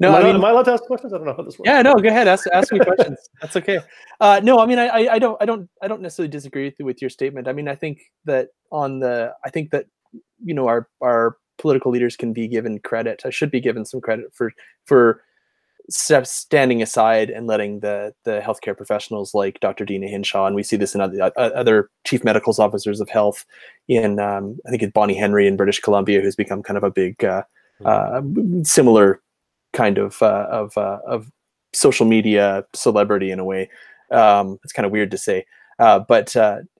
[0.00, 1.12] No, am I, mean, am I allowed to ask questions?
[1.12, 1.68] I don't know how this works.
[1.68, 2.26] Yeah, no, go ahead.
[2.26, 3.18] Ask ask me questions.
[3.40, 3.80] That's okay.
[4.18, 7.02] Uh, no, I mean, I, I don't, I don't, I don't necessarily disagree with, with
[7.02, 7.46] your statement.
[7.46, 9.86] I mean, I think that on the, I think that
[10.42, 13.22] you know, our our political leaders can be given credit.
[13.24, 14.52] I should be given some credit for
[14.86, 15.22] for
[15.90, 19.84] standing aside and letting the the healthcare professionals like Dr.
[19.84, 23.44] Deena Hinshaw, and we see this in other, uh, other chief medical officers of health
[23.88, 26.90] in um, I think it's Bonnie Henry in British Columbia, who's become kind of a
[26.90, 27.42] big uh,
[27.82, 28.60] mm-hmm.
[28.60, 29.20] uh, similar
[29.72, 31.30] kind of uh, of uh, of
[31.72, 33.70] social media celebrity in a way.
[34.10, 35.44] Um, it's kind of weird to say,
[35.78, 36.34] uh, but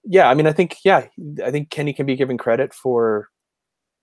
[0.05, 1.07] yeah, I mean, I think yeah,
[1.45, 3.29] I think Kenney can be given credit for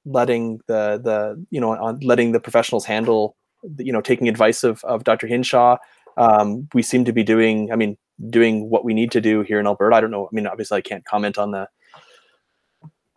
[0.07, 3.35] letting the the you know on letting the professionals handle
[3.77, 5.77] you know taking advice of, of dr hinshaw.
[6.15, 7.97] Um, we seem to be doing i mean
[8.29, 9.95] doing what we need to do here in alberta.
[9.95, 11.67] I don't know i mean obviously i can't comment on the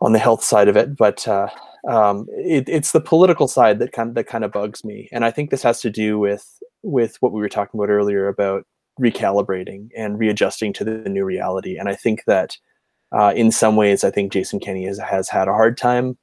[0.01, 1.47] on the health side of it but uh,
[1.87, 5.25] um, it, it's the political side that kind of, that kind of bugs me and
[5.25, 8.65] i think this has to do with with what we were talking about earlier about
[8.99, 12.57] recalibrating and readjusting to the new reality and i think that
[13.13, 16.17] uh, in some ways i think jason kenney has, has had a hard time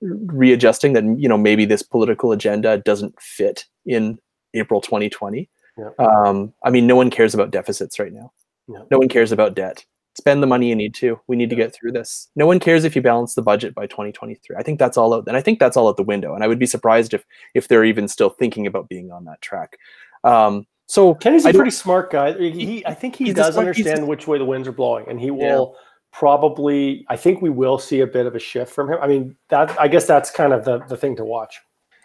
[0.00, 4.18] readjusting that you know maybe this political agenda doesn't fit in
[4.54, 5.48] April 2020.
[5.78, 5.90] Yeah.
[5.98, 8.32] Um, I mean, no one cares about deficits right now.
[8.68, 8.82] Yeah.
[8.90, 9.84] No one cares about debt.
[10.20, 11.18] Spend the money you need to.
[11.26, 11.56] We need yeah.
[11.56, 12.28] to get through this.
[12.36, 14.56] No one cares if you balance the budget by 2023.
[14.56, 16.34] I think that's all out, and I think that's all out the window.
[16.34, 19.40] And I would be surprised if if they're even still thinking about being on that
[19.42, 19.76] track.
[20.24, 22.32] Um, so Kenney's a pretty smart guy.
[22.32, 25.76] He, I think he does understand which way the winds are blowing, and he will
[26.12, 28.98] probably I think we will see a bit of a shift from him.
[29.00, 31.60] I mean, that I guess that's kind of the the thing to watch.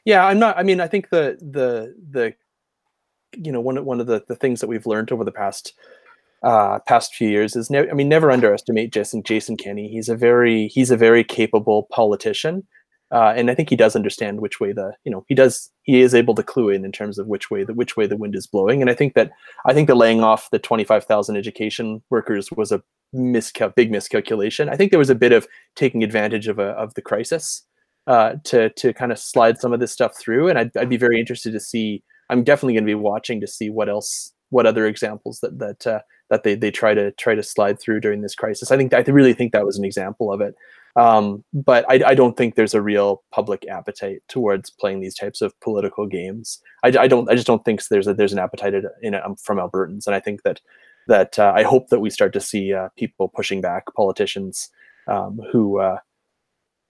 [0.06, 2.34] Yeah, I'm not I mean, I think the the the
[3.38, 5.74] you know, one one of the the things that we've learned over the past
[6.46, 9.90] uh, past few years is ne- I mean, never underestimate Jason Jason Kenney.
[9.90, 12.66] He's a very he's a very capable politician.
[13.12, 16.02] Uh, and I think he does understand which way the you know he does he
[16.02, 18.36] is able to clue in in terms of which way the which way the wind
[18.36, 19.32] is blowing and I think that
[19.66, 22.82] I think the laying off the twenty five thousand education workers was a
[23.14, 24.70] miscal big miscalculation.
[24.70, 27.64] I think there was a bit of taking advantage of a of the crisis
[28.08, 30.98] uh, to to kind of slide some of this stuff through, and I'd, I'd be
[30.98, 32.04] very interested to see.
[32.30, 35.88] I'm definitely going to be watching to see what else, what other examples that that
[35.88, 36.00] uh,
[36.30, 38.72] that they they try to try to slide through during this crisis.
[38.72, 40.56] I think I really think that was an example of it.
[40.96, 45.42] Um, but I, I, don't think there's a real public appetite towards playing these types
[45.42, 46.62] of political games.
[46.86, 47.30] I, I don't.
[47.30, 50.16] I just don't think there's a, there's an appetite in it um, from Albertans, and
[50.16, 50.62] I think that
[51.08, 54.70] that uh, I hope that we start to see uh, people pushing back politicians
[55.08, 55.98] um, who uh,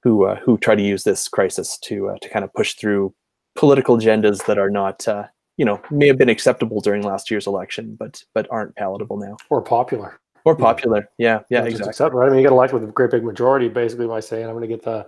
[0.03, 3.13] who uh, who try to use this crisis to uh, to kind of push through
[3.55, 5.25] political agendas that are not uh,
[5.57, 9.37] you know may have been acceptable during last year's election, but but aren't palatable now
[9.49, 10.19] or popular.
[10.43, 11.89] Or popular, yeah, yeah, yeah exactly.
[11.89, 12.27] Accept, right?
[12.27, 14.61] I mean, you get elected with a great big majority, basically by saying, "I'm going
[14.61, 15.07] to get the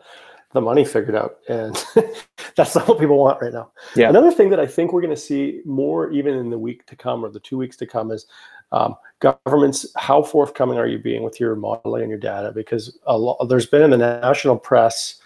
[0.53, 1.75] the money figured out," and
[2.55, 3.71] that's not what people want right now.
[3.95, 4.09] Yeah.
[4.09, 6.95] Another thing that I think we're going to see more, even in the week to
[6.95, 8.25] come or the two weeks to come, is
[8.71, 12.51] um, governments, how forthcoming are you being with your modeling and your data?
[12.51, 15.21] Because lot, there's been in the national press,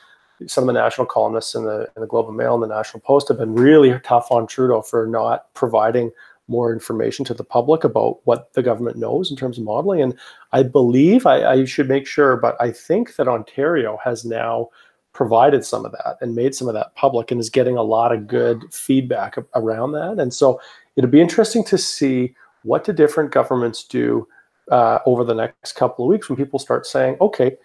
[0.48, 3.02] some of the national columnists in the in the Globe and Mail and the National
[3.02, 6.12] Post have been really tough on Trudeau for not providing
[6.48, 10.02] more information to the public about what the government knows in terms of modeling.
[10.02, 10.18] And
[10.52, 14.70] I believe I, I should make sure, but I think that Ontario has now
[15.14, 18.14] provided some of that and made some of that public and is getting a lot
[18.14, 20.20] of good feedback around that.
[20.20, 20.60] And so
[20.96, 24.28] it'll be interesting to see what do different governments do
[24.72, 27.58] uh, over the next couple of weeks when people start saying, okay,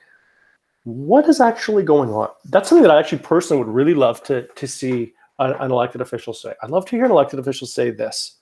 [0.87, 2.28] what is actually going on?
[2.45, 6.01] That's something that I actually personally would really love to, to see an, an elected
[6.01, 6.55] official say.
[6.62, 8.39] I'd love to hear an elected official say this.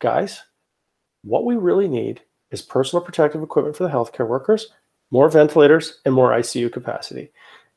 [0.00, 0.42] Guys,
[1.22, 4.66] what we really need is personal protective equipment for the healthcare workers,
[5.12, 7.30] more ventilators, and more ICU capacity.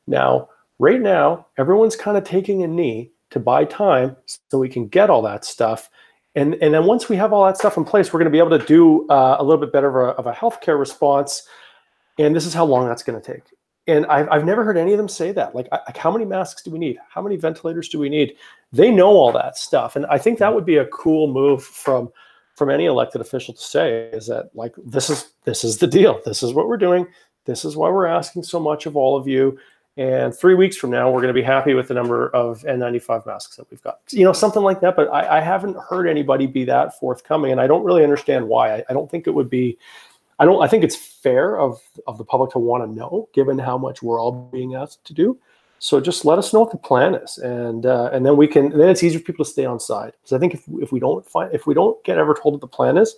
[0.08, 4.18] Now, right now, everyone's kind of taking a knee to buy time
[4.50, 5.92] so we can get all that stuff.
[6.34, 8.40] And, and then once we have all that stuff in place, we're going to be
[8.40, 11.48] able to do uh, a little bit better of a, of a healthcare response.
[12.20, 13.44] And this is how long that's going to take.
[13.88, 15.56] And I've, I've never heard any of them say that.
[15.56, 16.98] Like, like, how many masks do we need?
[17.10, 18.36] How many ventilators do we need?
[18.74, 19.96] They know all that stuff.
[19.96, 22.10] And I think that would be a cool move from
[22.56, 26.20] from any elected official to say is that like this is this is the deal.
[26.26, 27.08] This is what we're doing.
[27.46, 29.58] This is why we're asking so much of all of you.
[29.96, 33.26] And three weeks from now, we're going to be happy with the number of N95
[33.26, 34.00] masks that we've got.
[34.12, 34.96] You know, something like that.
[34.96, 38.76] But I, I haven't heard anybody be that forthcoming, and I don't really understand why.
[38.76, 39.78] I, I don't think it would be.
[40.40, 40.62] I don't.
[40.62, 44.04] I think it's fair of of the public to want to know, given how much
[44.04, 45.38] we're all being asked to do.
[45.80, 48.70] So just let us know what the plan is, and uh, and then we can.
[48.70, 50.14] Then it's easier for people to stay on side.
[50.22, 52.62] Because I think if if we don't find if we don't get ever told what
[52.62, 53.16] the plan is,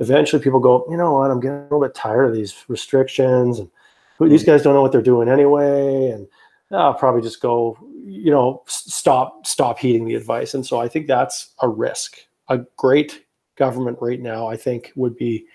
[0.00, 3.58] eventually people go, you know what, I'm getting a little bit tired of these restrictions
[3.58, 3.70] and
[4.20, 6.26] these guys don't know what they're doing anyway, and
[6.72, 10.54] I'll probably just go, you know, stop stop heeding the advice.
[10.54, 12.18] And so I think that's a risk.
[12.48, 13.24] A great
[13.56, 15.46] government right now, I think, would be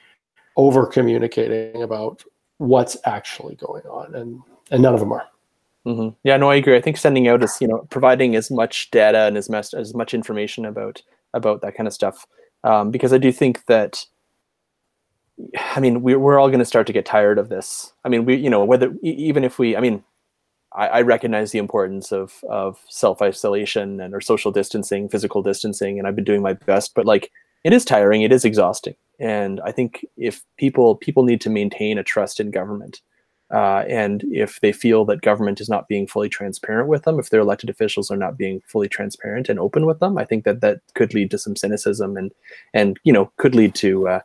[0.56, 2.24] over communicating about
[2.58, 4.42] what's actually going on, and
[4.72, 5.28] and none of them are.
[5.86, 6.16] Mm-hmm.
[6.24, 6.78] Yeah, no, I agree.
[6.78, 9.94] I think sending out is you know providing as much data and as much as
[9.94, 11.02] much information about
[11.34, 12.26] about that kind of stuff,
[12.64, 14.06] um, because I do think that
[15.76, 17.94] I mean, we're, we're all going to start to get tired of this.
[18.06, 20.04] I mean, we, you know, whether even if we, I mean,
[20.74, 25.98] I, I recognize the importance of of self isolation and or social distancing, physical distancing,
[25.98, 26.94] and I've been doing my best.
[26.96, 27.32] But like,
[27.64, 28.22] it is tiring.
[28.22, 28.96] It is exhausting.
[29.20, 33.02] And I think if people people need to maintain a trust in government,
[33.52, 37.30] uh, and if they feel that government is not being fully transparent with them, if
[37.30, 40.62] their elected officials are not being fully transparent and open with them, I think that
[40.62, 42.32] that could lead to some cynicism and
[42.74, 44.20] and you know could lead to uh,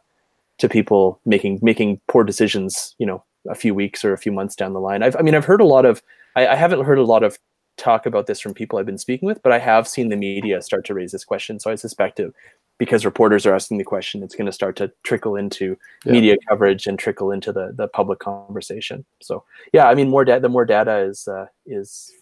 [0.58, 4.54] to people making making poor decisions you know a few weeks or a few months
[4.56, 5.02] down the line.
[5.02, 6.02] I've, i mean i've heard a lot of
[6.36, 7.38] I, I, haven't heard a lot of
[7.76, 10.60] talk about this from people i've been speaking with but i have seen the media
[10.60, 11.58] start to raise this question.
[11.60, 12.32] So i suspect it
[12.78, 16.12] because reporters are asking the question it's going to start to trickle into yeah.
[16.12, 20.40] media coverage and trickle into the the public conversation so yeah i mean more data
[20.40, 22.12] the more data is uh, is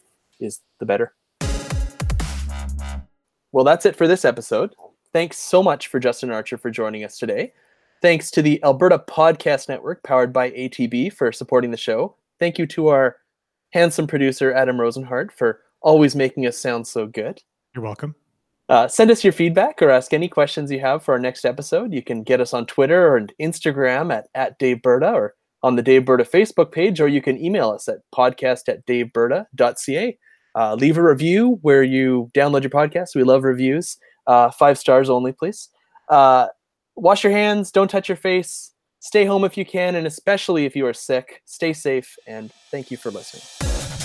[0.41, 1.15] is the better
[3.53, 4.75] well that's it for this episode
[5.13, 7.53] thanks so much for justin archer for joining us today
[8.03, 12.15] Thanks to the Alberta Podcast Network, powered by ATB, for supporting the show.
[12.39, 13.17] Thank you to our
[13.73, 17.43] handsome producer, Adam Rozenhart, for always making us sound so good.
[17.75, 18.15] You're welcome.
[18.69, 21.93] Uh, send us your feedback or ask any questions you have for our next episode.
[21.93, 26.29] You can get us on Twitter or Instagram at, at Daveberta or on the Daveberta
[26.29, 30.19] Facebook page, or you can email us at podcast at daveberta.ca.
[30.55, 33.15] Uh, leave a review where you download your podcast.
[33.15, 33.99] We love reviews.
[34.27, 35.69] Uh, five stars only, please.
[36.09, 36.49] Uh,
[36.97, 40.75] wash your hands, don't touch your face, stay home if you can, and especially if
[40.75, 43.96] you are sick, stay safe, and thank you for listening.